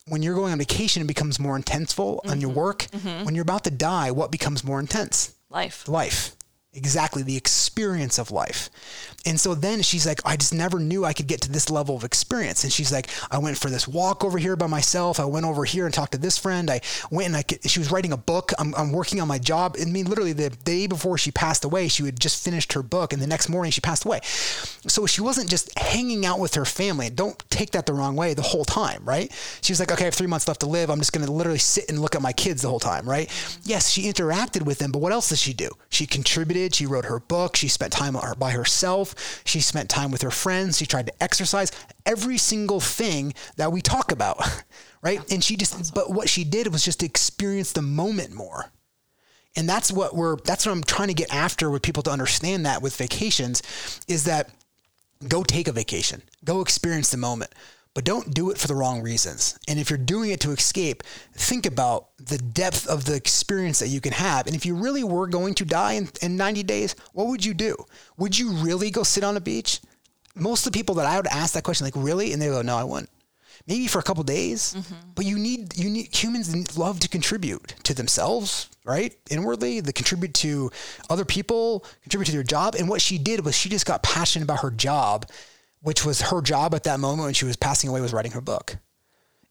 when 0.07 0.23
you're 0.23 0.35
going 0.35 0.51
on 0.51 0.59
vacation 0.59 1.01
it 1.01 1.07
becomes 1.07 1.39
more 1.39 1.55
intenseful 1.55 2.17
mm-hmm. 2.17 2.31
on 2.31 2.41
your 2.41 2.51
work. 2.51 2.83
Mm-hmm. 2.91 3.25
when 3.25 3.35
you're 3.35 3.43
about 3.43 3.63
to 3.65 3.71
die 3.71 4.11
what 4.11 4.31
becomes 4.31 4.63
more 4.63 4.79
intense? 4.79 5.35
Life. 5.49 5.87
Life 5.87 6.35
exactly 6.73 7.21
the 7.21 7.35
experience 7.35 8.17
of 8.17 8.31
life. 8.31 8.69
And 9.25 9.39
so 9.39 9.53
then 9.53 9.81
she's 9.81 10.07
like, 10.07 10.21
I 10.25 10.37
just 10.37 10.53
never 10.53 10.79
knew 10.79 11.03
I 11.03 11.13
could 11.13 11.27
get 11.27 11.41
to 11.41 11.51
this 11.51 11.69
level 11.69 11.95
of 11.95 12.03
experience. 12.03 12.63
And 12.63 12.71
she's 12.71 12.91
like, 12.91 13.09
I 13.29 13.39
went 13.39 13.57
for 13.57 13.69
this 13.69 13.87
walk 13.87 14.23
over 14.23 14.37
here 14.37 14.55
by 14.55 14.67
myself. 14.67 15.19
I 15.19 15.25
went 15.25 15.45
over 15.45 15.65
here 15.65 15.85
and 15.85 15.93
talked 15.93 16.13
to 16.13 16.17
this 16.17 16.37
friend. 16.37 16.71
I 16.71 16.79
went 17.11 17.27
and 17.27 17.35
I 17.35 17.43
could, 17.43 17.69
she 17.69 17.79
was 17.79 17.91
writing 17.91 18.13
a 18.13 18.17
book. 18.17 18.53
I'm, 18.57 18.73
I'm 18.75 18.93
working 18.93 19.19
on 19.19 19.27
my 19.27 19.37
job. 19.37 19.75
I 19.79 19.85
mean, 19.85 20.05
literally 20.05 20.33
the 20.33 20.49
day 20.49 20.87
before 20.87 21.17
she 21.17 21.29
passed 21.29 21.65
away, 21.65 21.89
she 21.89 22.05
had 22.05 22.19
just 22.19 22.43
finished 22.43 22.71
her 22.73 22.81
book 22.81 23.11
and 23.11 23.21
the 23.21 23.27
next 23.27 23.49
morning 23.49 23.71
she 23.71 23.81
passed 23.81 24.05
away. 24.05 24.21
So 24.23 25.05
she 25.05 25.21
wasn't 25.21 25.49
just 25.49 25.77
hanging 25.77 26.25
out 26.25 26.39
with 26.39 26.55
her 26.55 26.65
family. 26.65 27.09
Don't 27.09 27.37
take 27.49 27.71
that 27.71 27.85
the 27.85 27.93
wrong 27.93 28.15
way 28.15 28.33
the 28.33 28.41
whole 28.41 28.65
time, 28.65 29.03
right? 29.03 29.29
She 29.61 29.73
was 29.73 29.79
like, 29.81 29.91
okay, 29.91 30.05
I 30.05 30.05
have 30.05 30.13
three 30.13 30.27
months 30.27 30.47
left 30.47 30.61
to 30.61 30.67
live. 30.67 30.89
I'm 30.89 30.99
just 30.99 31.11
going 31.11 31.25
to 31.25 31.31
literally 31.31 31.59
sit 31.59 31.89
and 31.89 31.99
look 31.99 32.15
at 32.15 32.21
my 32.21 32.31
kids 32.33 32.61
the 32.61 32.69
whole 32.69 32.79
time, 32.79 33.07
right? 33.07 33.29
Yes, 33.63 33.89
she 33.89 34.03
interacted 34.03 34.63
with 34.63 34.79
them, 34.79 34.91
but 34.91 34.99
what 34.99 35.11
else 35.11 35.29
does 35.29 35.39
she 35.39 35.53
do? 35.53 35.69
She 35.89 36.07
contributed 36.07 36.60
she 36.69 36.85
wrote 36.85 37.05
her 37.05 37.19
book. 37.19 37.55
She 37.55 37.67
spent 37.67 37.93
time 37.93 38.15
by 38.37 38.51
herself. 38.51 39.41
She 39.45 39.59
spent 39.59 39.89
time 39.89 40.11
with 40.11 40.21
her 40.21 40.31
friends. 40.31 40.77
She 40.77 40.85
tried 40.85 41.07
to 41.07 41.23
exercise. 41.23 41.71
Every 42.05 42.37
single 42.37 42.79
thing 42.79 43.33
that 43.57 43.71
we 43.71 43.81
talk 43.81 44.11
about, 44.11 44.37
right? 45.01 45.19
And 45.31 45.43
she 45.43 45.55
just, 45.55 45.93
but 45.93 46.11
what 46.11 46.29
she 46.29 46.43
did 46.43 46.71
was 46.71 46.83
just 46.85 47.03
experience 47.03 47.71
the 47.71 47.81
moment 47.81 48.33
more. 48.33 48.71
And 49.55 49.67
that's 49.67 49.91
what 49.91 50.15
we're, 50.15 50.37
that's 50.37 50.65
what 50.65 50.71
I'm 50.71 50.83
trying 50.83 51.09
to 51.09 51.13
get 51.13 51.33
after 51.33 51.69
with 51.69 51.81
people 51.81 52.03
to 52.03 52.11
understand 52.11 52.65
that 52.65 52.81
with 52.81 52.95
vacations 52.95 53.61
is 54.07 54.23
that 54.23 54.49
go 55.27 55.43
take 55.43 55.67
a 55.67 55.71
vacation, 55.71 56.21
go 56.45 56.61
experience 56.61 57.11
the 57.11 57.17
moment 57.17 57.51
but 57.93 58.05
don't 58.05 58.33
do 58.33 58.51
it 58.51 58.57
for 58.57 58.67
the 58.67 58.75
wrong 58.75 59.01
reasons. 59.01 59.59
And 59.67 59.77
if 59.77 59.89
you're 59.89 59.99
doing 59.99 60.31
it 60.31 60.39
to 60.41 60.51
escape, 60.51 61.03
think 61.33 61.65
about 61.65 62.07
the 62.17 62.37
depth 62.37 62.87
of 62.87 63.05
the 63.05 63.15
experience 63.15 63.79
that 63.79 63.89
you 63.89 63.99
can 63.99 64.13
have. 64.13 64.47
And 64.47 64.55
if 64.55 64.65
you 64.65 64.75
really 64.75 65.03
were 65.03 65.27
going 65.27 65.55
to 65.55 65.65
die 65.65 65.93
in, 65.93 66.09
in 66.21 66.37
90 66.37 66.63
days, 66.63 66.95
what 67.13 67.27
would 67.27 67.43
you 67.43 67.53
do? 67.53 67.75
Would 68.17 68.37
you 68.37 68.51
really 68.51 68.91
go 68.91 69.03
sit 69.03 69.23
on 69.23 69.35
a 69.35 69.41
beach? 69.41 69.81
Most 70.35 70.65
of 70.65 70.71
the 70.71 70.77
people 70.77 70.95
that 70.95 71.05
I 71.05 71.17
would 71.17 71.27
ask 71.27 71.53
that 71.53 71.63
question, 71.63 71.85
like, 71.85 71.95
really? 71.97 72.31
And 72.31 72.41
they 72.41 72.47
go, 72.47 72.61
no, 72.61 72.77
I 72.77 72.85
wouldn't. 72.85 73.09
Maybe 73.67 73.87
for 73.87 73.99
a 73.99 74.03
couple 74.03 74.23
days, 74.23 74.73
mm-hmm. 74.73 75.11
but 75.13 75.25
you 75.25 75.37
need 75.37 75.77
you 75.77 75.87
need 75.87 76.15
humans 76.15 76.75
love 76.79 76.99
to 77.01 77.07
contribute 77.07 77.75
to 77.83 77.93
themselves, 77.93 78.69
right? 78.85 79.15
Inwardly, 79.29 79.81
they 79.81 79.91
contribute 79.91 80.33
to 80.35 80.71
other 81.11 81.25
people, 81.25 81.85
contribute 82.01 82.25
to 82.25 82.31
their 82.31 82.43
job. 82.43 82.73
And 82.73 82.89
what 82.89 83.01
she 83.01 83.19
did 83.19 83.45
was 83.45 83.55
she 83.55 83.69
just 83.69 83.85
got 83.85 84.01
passionate 84.01 84.45
about 84.45 84.61
her 84.61 84.71
job 84.71 85.27
which 85.81 86.05
was 86.05 86.21
her 86.21 86.41
job 86.41 86.73
at 86.75 86.83
that 86.83 86.99
moment 86.99 87.25
when 87.25 87.33
she 87.33 87.45
was 87.45 87.55
passing 87.55 87.89
away 87.89 88.01
was 88.01 88.13
writing 88.13 88.31
her 88.33 88.41
book. 88.41 88.77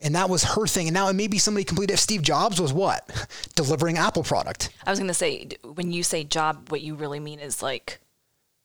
And 0.03 0.14
that 0.14 0.31
was 0.31 0.45
her 0.45 0.66
thing. 0.66 0.87
And 0.88 0.95
now 0.95 1.09
it 1.09 1.12
may 1.12 1.27
be 1.27 1.38
somebody 1.38 1.64
completely. 1.64 1.95
Steve 1.97 2.23
Jobs 2.23 2.59
was 2.61 2.73
what? 2.73 3.11
Delivering 3.55 3.99
Apple 3.99 4.23
product. 4.23 4.71
I 4.87 4.90
was 4.90 4.99
going 4.99 5.09
to 5.09 5.14
say, 5.14 5.49
when 5.75 5.93
you 5.93 6.03
say 6.03 6.25
job, 6.25 6.71
what 6.71 6.81
you 6.81 6.95
really 6.95 7.21
mean 7.21 7.38
is 7.38 7.62
like 7.62 8.01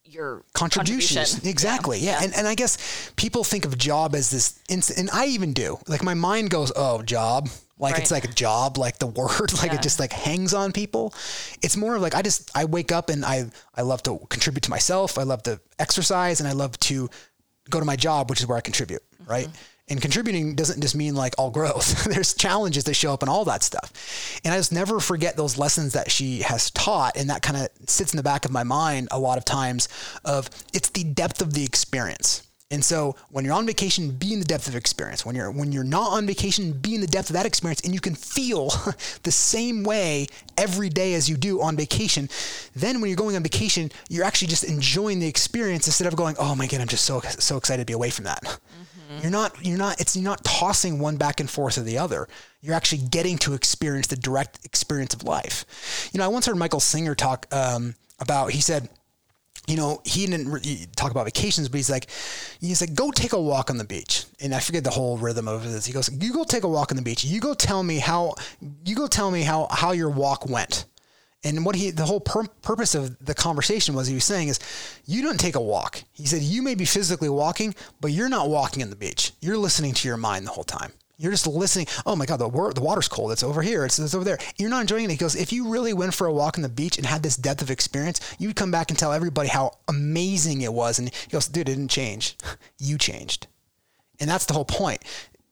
your 0.06 0.44
contributions. 0.54 1.46
Exactly. 1.46 2.00
Yeah. 2.00 2.20
yeah. 2.20 2.24
And, 2.24 2.36
and 2.38 2.48
I 2.48 2.56
guess 2.56 3.12
people 3.18 3.44
think 3.44 3.66
of 3.66 3.78
job 3.78 4.16
as 4.16 4.30
this 4.30 4.60
instant, 4.70 5.00
and 5.00 5.10
I 5.12 5.26
even 5.26 5.52
do. 5.52 5.78
Like 5.88 6.04
my 6.04 6.14
mind 6.14 6.52
goes, 6.52 6.72
oh, 6.76 7.02
job. 7.02 7.50
like 7.80 7.94
Right. 7.96 8.02
it's 8.02 8.12
like 8.12 8.24
a 8.24 8.30
job 8.32 8.78
like 8.78 9.00
the 9.00 9.08
word 9.20 9.52
like 9.58 9.72
Yeah. 9.72 9.76
it 9.76 9.82
just 9.82 10.00
like 10.00 10.14
hangs 10.14 10.54
on 10.54 10.72
people 10.72 11.14
it's 11.62 11.76
more 11.76 11.96
of 11.98 12.02
like 12.02 12.16
i 12.16 12.22
just 12.22 12.50
i 12.56 12.64
wake 12.64 12.90
up 12.94 13.10
and 13.10 13.26
i 13.26 13.52
i 13.76 13.82
love 13.82 14.02
to 14.04 14.18
contribute 14.30 14.62
to 14.64 14.70
myself 14.70 15.18
i 15.18 15.24
love 15.24 15.44
to 15.44 15.60
exercise 15.78 16.40
and 16.40 16.48
i 16.48 16.54
love 16.54 16.80
to 16.80 17.10
go 17.70 17.80
to 17.80 17.86
my 17.86 17.96
job 17.96 18.30
which 18.30 18.40
is 18.40 18.48
where 18.48 18.58
i 18.58 18.62
contribute 18.62 19.02
Mm-hmm. 19.26 19.32
right? 19.32 19.48
And 19.88 20.02
contributing 20.02 20.56
doesn't 20.56 20.82
just 20.82 20.96
mean 20.96 21.14
like 21.14 21.36
all 21.38 21.52
growth. 21.52 22.06
There's 22.12 22.34
challenges 22.34 22.86
that 22.86 22.96
show 22.96 23.14
up 23.14 23.22
and 23.22 23.30
all 23.30 23.46
that 23.46 23.62
stuff. 23.64 24.40
And 24.44 24.54
i 24.54 24.58
just 24.58 24.72
never 24.72 25.00
forget 25.00 25.36
those 25.38 25.58
lessons 25.58 25.94
that 25.94 26.10
she 26.12 26.42
has 26.42 26.72
taught 26.72 27.18
and 27.18 27.30
that 27.30 27.42
kind 27.42 27.58
of 27.58 27.70
sits 27.88 28.14
in 28.14 28.18
the 28.18 28.24
back 28.24 28.46
of 28.46 28.52
my 28.52 28.64
mind 28.64 29.08
a 29.12 29.20
lot 29.20 29.38
of 29.38 29.46
times 29.46 29.88
of 30.24 30.50
it's 30.74 30.90
the 30.90 31.04
depth 31.04 31.42
of 31.42 31.54
the 31.54 31.64
experience 31.64 32.42
and 32.72 32.84
so 32.84 33.16
when 33.30 33.46
you're 33.46 33.54
on 33.54 33.68
vacation, 33.68 34.10
be 34.10 34.34
in 34.34 34.40
the 34.40 34.46
depth 34.46 34.68
of 34.68 34.76
experience. 34.76 35.24
When 35.24 35.36
you're 35.36 35.52
when 35.52 35.72
you're 35.72 35.84
not 35.84 36.14
on 36.14 36.26
vacation, 36.26 36.72
be 36.72 36.96
in 36.96 37.02
the 37.02 37.08
depth 37.08 37.30
of 37.30 37.36
that 37.36 37.46
experience 37.46 37.82
and 37.82 37.94
you 37.94 38.00
can 38.00 38.16
feel 38.16 38.70
the 39.24 39.32
same 39.32 39.84
way 39.84 40.28
every 40.58 40.90
day 40.90 41.14
as 41.14 41.30
you 41.30 41.38
do 41.38 41.62
on 41.62 41.76
vacation. 41.76 42.28
Then 42.76 43.02
when 43.02 43.10
you're 43.10 43.18
going 43.18 43.36
on 43.36 43.44
vacation, 43.44 43.92
you're 44.10 44.26
actually 44.26 44.48
just 44.48 44.64
enjoying 44.64 45.20
the 45.20 45.28
experience 45.28 45.86
instead 45.86 46.08
of 46.08 46.16
going, 46.16 46.36
"Oh 46.40 46.56
my 46.56 46.66
god, 46.66 46.82
I'm 46.82 46.88
just 46.88 47.06
so 47.06 47.22
so 47.22 47.58
excited 47.58 47.84
to 47.84 47.86
be 47.86 47.94
away 47.94 48.10
from 48.10 48.26
that." 48.26 48.60
You're 49.22 49.32
not 49.32 49.64
you're 49.64 49.78
not 49.78 50.02
it's 50.02 50.16
you're 50.16 50.24
not 50.24 50.44
tossing 50.44 50.98
one 50.98 51.18
back 51.18 51.40
and 51.40 51.50
forth 51.50 51.78
or 51.78 51.82
the 51.82 52.00
other. 52.00 52.28
You're 52.62 52.74
actually 52.74 53.04
getting 53.04 53.38
to 53.40 53.54
experience 53.54 54.08
the 54.08 54.16
direct 54.16 54.66
experience 54.66 55.14
of 55.14 55.24
life. 55.24 56.10
You 56.12 56.18
know, 56.18 56.26
I 56.26 56.30
once 56.30 56.48
heard 56.48 56.58
Michael 56.58 56.80
Singer 56.80 57.14
talk 57.14 57.46
um, 57.52 57.94
about 58.20 58.52
he 58.52 58.62
said 58.62 58.90
you 59.68 59.78
know, 59.78 60.02
he 60.04 60.28
didn't 60.28 60.96
talk 60.96 61.12
about 61.12 61.26
vacations, 61.26 61.70
but 61.70 61.78
he's 61.78 61.90
like, 61.90 62.08
he's 62.62 62.82
like, 62.82 62.94
go 62.94 63.12
take 63.12 63.34
a 63.34 63.42
walk 63.42 63.70
on 63.70 63.78
the 63.78 63.84
beach. 63.84 64.26
And 64.40 64.54
I 64.54 64.60
forget 64.60 64.84
the 64.84 64.92
whole 64.92 65.18
rhythm 65.18 65.48
of 65.48 65.64
this. 65.64 65.86
He 65.86 65.94
goes, 65.94 66.10
you 66.12 66.34
go 66.34 66.44
take 66.44 66.64
a 66.64 66.70
walk 66.70 66.92
on 66.92 66.98
the 66.98 67.04
beach. 67.04 67.24
You 67.24 67.40
go 67.40 67.54
tell 67.54 67.82
me 67.82 68.00
how, 68.00 68.36
you 68.86 68.96
go 68.96 69.08
tell 69.08 69.32
me 69.32 69.42
how, 69.42 69.68
how 69.72 69.92
your 69.92 70.10
walk 70.10 70.48
went. 70.48 70.86
And 71.44 71.64
what 71.64 71.76
he, 71.76 71.92
the 71.92 72.06
whole 72.06 72.20
pur- 72.20 72.48
purpose 72.64 72.96
of 72.96 73.24
the 73.24 73.36
conversation 73.36 73.94
was 73.94 74.08
he 74.08 74.16
was 74.16 74.26
saying 74.26 74.48
is, 74.48 74.60
you 75.06 75.22
don't 75.22 75.40
take 75.40 75.56
a 75.56 75.62
walk. 75.62 76.04
He 76.14 76.26
said, 76.26 76.42
you 76.42 76.64
may 76.64 76.74
be 76.74 76.86
physically 76.86 77.30
walking, 77.30 77.76
but 78.02 78.12
you're 78.12 78.30
not 78.30 78.50
walking 78.50 78.82
on 78.82 78.90
the 78.90 78.96
beach. 78.96 79.32
You're 79.42 79.58
listening 79.58 79.94
to 79.94 80.08
your 80.08 80.18
mind 80.18 80.48
the 80.48 80.52
whole 80.52 80.64
time. 80.64 80.92
You're 81.18 81.32
just 81.32 81.48
listening. 81.48 81.88
Oh 82.06 82.16
my 82.16 82.26
God, 82.26 82.38
the, 82.38 82.48
wa- 82.48 82.72
the 82.72 82.82
water's 82.82 83.08
cold. 83.08 83.32
It's 83.32 83.44
over 83.44 83.62
here. 83.62 83.86
It's, 83.86 83.98
it's 84.00 84.14
over 84.14 84.26
there. 84.26 84.38
You're 84.58 84.70
not 84.70 84.82
enjoying 84.82 85.06
it. 85.06 85.12
He 85.12 85.18
goes, 85.18 85.36
if 85.36 85.54
you 85.54 85.70
really 85.70 85.94
went 85.94 86.14
for 86.14 86.28
a 86.28 86.34
walk 86.34 86.58
on 86.58 86.62
the 86.62 86.70
beach 86.70 86.98
and 86.98 87.06
had 87.06 87.24
this 87.24 87.38
depth 87.38 87.62
of 87.62 87.72
experience, 87.72 88.20
you 88.38 88.50
would 88.50 88.58
come 88.58 88.72
back 88.72 88.90
and 88.90 89.00
tell 89.00 89.14
everybody 89.14 89.48
how 89.48 89.72
amazing 89.88 90.62
it 90.62 90.74
was. 90.74 91.00
And 91.00 91.10
he 91.14 91.30
goes, 91.30 91.48
dude, 91.48 91.70
it 91.70 91.74
didn't 91.74 91.90
change. 91.90 92.36
You 92.80 92.98
changed. 92.98 93.48
And 94.20 94.30
that's 94.30 94.46
the 94.46 94.54
whole 94.54 94.66
point. 94.66 95.04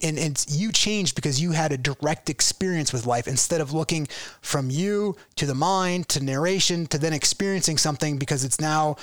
And 0.02 0.20
it's 0.20 0.54
you 0.54 0.74
changed 0.74 1.16
because 1.16 1.42
you 1.42 1.52
had 1.52 1.72
a 1.72 1.78
direct 1.78 2.30
experience 2.30 2.92
with 2.92 3.06
life 3.06 3.26
instead 3.26 3.62
of 3.62 3.72
looking 3.72 4.08
from 4.42 4.70
you 4.70 5.16
to 5.38 5.46
the 5.46 5.56
mind 5.56 6.10
to 6.10 6.22
narration 6.22 6.88
to 6.88 6.98
then 6.98 7.14
experiencing 7.14 7.78
something 7.78 8.18
because 8.18 8.44
it's 8.44 8.60
now 8.60 8.98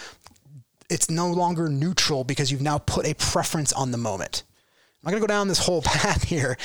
it's 0.90 1.08
no 1.08 1.30
longer 1.30 1.68
neutral 1.68 2.24
because 2.24 2.50
you've 2.50 2.60
now 2.60 2.76
put 2.76 3.06
a 3.06 3.14
preference 3.14 3.72
on 3.72 3.92
the 3.92 3.96
moment. 3.96 4.42
I'm 5.02 5.10
not 5.10 5.10
gonna 5.12 5.20
go 5.20 5.26
down 5.26 5.48
this 5.48 5.64
whole 5.64 5.82
path 5.84 6.24
here, 6.24 6.56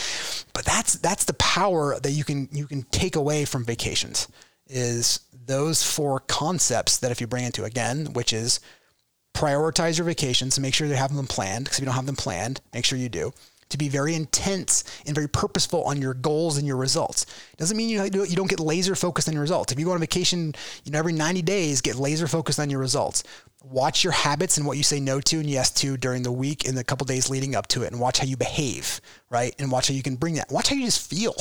but 0.53 0.65
that's 0.65 0.95
that's 0.95 1.25
the 1.25 1.33
power 1.33 1.99
that 1.99 2.11
you 2.11 2.23
can 2.23 2.49
you 2.51 2.67
can 2.67 2.83
take 2.83 3.15
away 3.15 3.45
from 3.45 3.63
vacations 3.63 4.27
is 4.67 5.19
those 5.45 5.83
four 5.83 6.19
concepts 6.21 6.97
that 6.97 7.11
if 7.11 7.21
you 7.21 7.27
bring 7.27 7.45
into 7.45 7.63
again, 7.63 8.13
which 8.13 8.33
is 8.33 8.59
prioritize 9.35 9.97
your 9.97 10.05
vacations 10.05 10.57
make 10.59 10.73
sure 10.73 10.87
you 10.87 10.93
have 10.93 11.15
them 11.15 11.27
planned. 11.27 11.65
Because 11.65 11.77
if 11.77 11.81
you 11.81 11.85
don't 11.85 11.95
have 11.95 12.05
them 12.05 12.15
planned, 12.15 12.61
make 12.73 12.85
sure 12.85 12.97
you 12.97 13.09
do. 13.09 13.33
To 13.69 13.77
be 13.77 13.89
very 13.89 14.13
intense 14.13 14.83
and 15.05 15.15
very 15.15 15.27
purposeful 15.27 15.83
on 15.83 16.01
your 16.01 16.13
goals 16.13 16.57
and 16.57 16.67
your 16.67 16.77
results. 16.77 17.25
Doesn't 17.57 17.75
mean 17.75 17.89
you 17.89 18.03
you 18.03 18.35
don't 18.35 18.49
get 18.49 18.59
laser 18.59 18.95
focused 18.95 19.27
on 19.27 19.33
your 19.33 19.41
results. 19.41 19.73
If 19.73 19.79
you 19.79 19.85
go 19.85 19.91
on 19.91 19.99
vacation, 19.99 20.53
you 20.83 20.91
know 20.91 20.99
every 20.99 21.13
90 21.13 21.41
days, 21.41 21.81
get 21.81 21.95
laser 21.95 22.27
focused 22.27 22.59
on 22.59 22.69
your 22.69 22.79
results. 22.79 23.23
Watch 23.63 24.03
your 24.03 24.13
habits 24.13 24.57
and 24.57 24.67
what 24.67 24.77
you 24.77 24.83
say 24.83 24.99
no 24.99 25.19
to 25.19 25.39
and 25.39 25.49
yes 25.49 25.71
to 25.71 25.97
during 25.97 26.21
the 26.21 26.31
week 26.31 26.67
and 26.67 26.77
the 26.77 26.83
couple 26.83 27.05
days 27.05 27.29
leading 27.29 27.55
up 27.55 27.65
to 27.69 27.81
it, 27.81 27.91
and 27.91 27.99
watch 27.99 28.19
how 28.19 28.25
you 28.25 28.37
behave, 28.37 29.01
right? 29.31 29.55
And 29.57 29.71
watch 29.71 29.87
how 29.87 29.95
you 29.95 30.03
can 30.03 30.15
bring 30.15 30.35
that. 30.35 30.51
Watch 30.51 30.69
how 30.69 30.75
you 30.75 30.85
just 30.85 31.09
feel. 31.09 31.33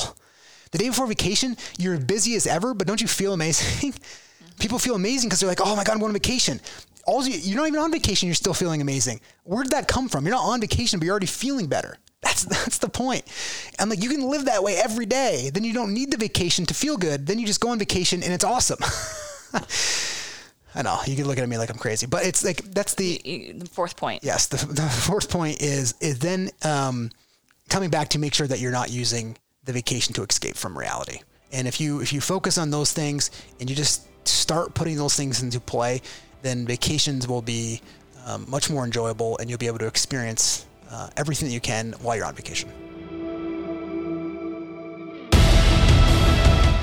The 0.71 0.79
day 0.79 0.89
before 0.89 1.07
vacation, 1.07 1.55
you're 1.77 1.97
busy 1.97 2.35
as 2.35 2.47
ever, 2.47 2.73
but 2.73 2.87
don't 2.87 2.99
you 2.99 3.07
feel 3.07 3.33
amazing? 3.33 3.93
People 4.59 4.79
feel 4.79 4.95
amazing 4.95 5.29
because 5.29 5.39
they're 5.39 5.49
like, 5.49 5.61
oh 5.61 5.75
my 5.75 5.83
God, 5.83 5.93
I'm 5.93 5.99
going 5.99 6.09
on 6.09 6.13
vacation. 6.13 6.59
All 7.05 7.25
you, 7.25 7.37
you're 7.37 7.57
not 7.57 7.67
even 7.67 7.79
on 7.79 7.91
vacation, 7.91 8.27
you're 8.27 8.35
still 8.35 8.53
feeling 8.53 8.81
amazing. 8.81 9.21
Where 9.43 9.63
did 9.63 9.73
that 9.73 9.87
come 9.87 10.09
from? 10.09 10.25
You're 10.25 10.35
not 10.35 10.43
on 10.43 10.59
vacation, 10.59 10.99
but 10.99 11.05
you're 11.05 11.13
already 11.13 11.27
feeling 11.27 11.67
better. 11.67 11.97
That's 12.25 12.43
that's 12.55 12.79
the 12.79 12.89
point. 12.89 13.23
I'm 13.79 13.87
like, 13.89 14.03
you 14.03 14.09
can 14.09 14.27
live 14.29 14.45
that 14.45 14.61
way 14.63 14.75
every 14.75 15.05
day. 15.05 15.49
Then 15.53 15.63
you 15.63 15.73
don't 15.73 15.93
need 15.93 16.11
the 16.11 16.17
vacation 16.17 16.65
to 16.65 16.73
feel 16.73 16.97
good. 16.97 17.27
Then 17.27 17.39
you 17.39 17.45
just 17.45 17.61
go 17.61 17.69
on 17.69 17.79
vacation 17.79 18.21
and 18.23 18.33
it's 18.33 18.43
awesome. 18.43 18.79
I 20.77 20.81
know 20.81 20.99
you 21.05 21.15
can 21.15 21.25
look 21.25 21.37
at 21.37 21.47
me 21.47 21.57
like 21.57 21.69
I'm 21.69 21.77
crazy, 21.77 22.05
but 22.05 22.25
it's 22.25 22.43
like 22.43 22.57
that's 22.73 22.95
the 22.95 23.53
The 23.57 23.69
fourth 23.69 23.95
point. 23.95 24.23
yes. 24.23 24.47
The, 24.47 24.57
the 24.81 24.81
fourth 24.81 25.29
point 25.29 25.61
is 25.61 25.93
is 26.01 26.19
then 26.19 26.49
um, 26.63 27.11
coming 27.69 27.89
back 27.89 28.09
to 28.09 28.19
make 28.19 28.33
sure 28.33 28.47
that 28.47 28.59
you're 28.59 28.73
not 28.73 28.91
using 28.91 29.37
the 29.63 29.71
vacation 29.71 30.13
to 30.15 30.23
escape 30.23 30.55
from 30.57 30.77
reality. 30.77 31.19
And 31.53 31.67
if 31.67 31.79
you 31.79 32.01
if 32.01 32.11
you 32.11 32.19
focus 32.19 32.57
on 32.57 32.71
those 32.71 32.91
things 32.91 33.31
and 33.59 33.69
you 33.69 33.75
just 33.75 34.07
start 34.27 34.73
putting 34.73 34.97
those 34.97 35.15
things 35.15 35.41
into 35.41 35.59
play, 35.61 36.01
then 36.41 36.65
vacations 36.65 37.27
will 37.27 37.41
be 37.41 37.81
um, 38.25 38.45
much 38.49 38.69
more 38.69 38.83
enjoyable, 38.83 39.37
and 39.37 39.49
you'll 39.49 39.59
be 39.59 39.67
able 39.67 39.77
to 39.79 39.87
experience 39.87 40.65
uh, 40.91 41.09
everything 41.17 41.47
that 41.47 41.53
you 41.53 41.61
can 41.61 41.93
while 42.01 42.15
you're 42.15 42.25
on 42.25 42.35
vacation. 42.35 42.69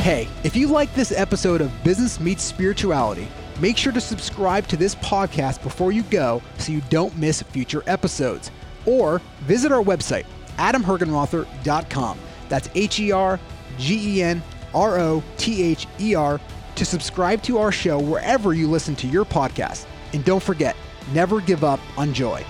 Hey, 0.03 0.27
if 0.43 0.57
you 0.57 0.67
like 0.67 0.93
this 0.97 1.13
episode 1.13 1.61
of 1.61 1.71
Business 1.85 2.19
Meets 2.19 2.43
Spirituality, 2.43 3.29
make 3.61 3.77
sure 3.77 3.93
to 3.93 4.01
subscribe 4.01 4.67
to 4.67 4.77
this 4.77 4.97
podcast 4.97 5.63
before 5.63 5.93
you 5.93 6.03
go 6.05 6.43
so 6.59 6.73
you 6.73 6.81
don't 6.91 7.17
miss 7.17 7.41
future 7.41 7.85
episodes. 7.87 8.51
Or 8.85 9.21
visit 9.43 9.71
our 9.71 9.83
website, 9.83 10.27
adamhergenrother.com. 10.57 12.19
That's 12.49 12.69
H 12.75 12.99
E 12.99 13.13
R 13.13 13.39
G 13.79 14.19
E 14.19 14.23
N 14.25 14.43
R 14.75 14.99
O 14.99 15.23
T 15.37 15.63
H 15.63 15.87
E 16.01 16.17
R 16.17 16.41
to 16.75 16.85
subscribe 16.85 17.41
to 17.45 17.59
our 17.59 17.71
show 17.71 18.01
wherever 18.01 18.55
you 18.55 18.69
listen 18.69 18.97
to 18.97 19.07
your 19.07 19.25
podcast. 19.25 19.87
And 20.13 20.25
don't 20.25 20.43
forget, 20.43 20.75
never 21.13 21.41
give 21.41 21.63
up 21.63 21.79
on 21.97 22.13
joy. 22.13 22.45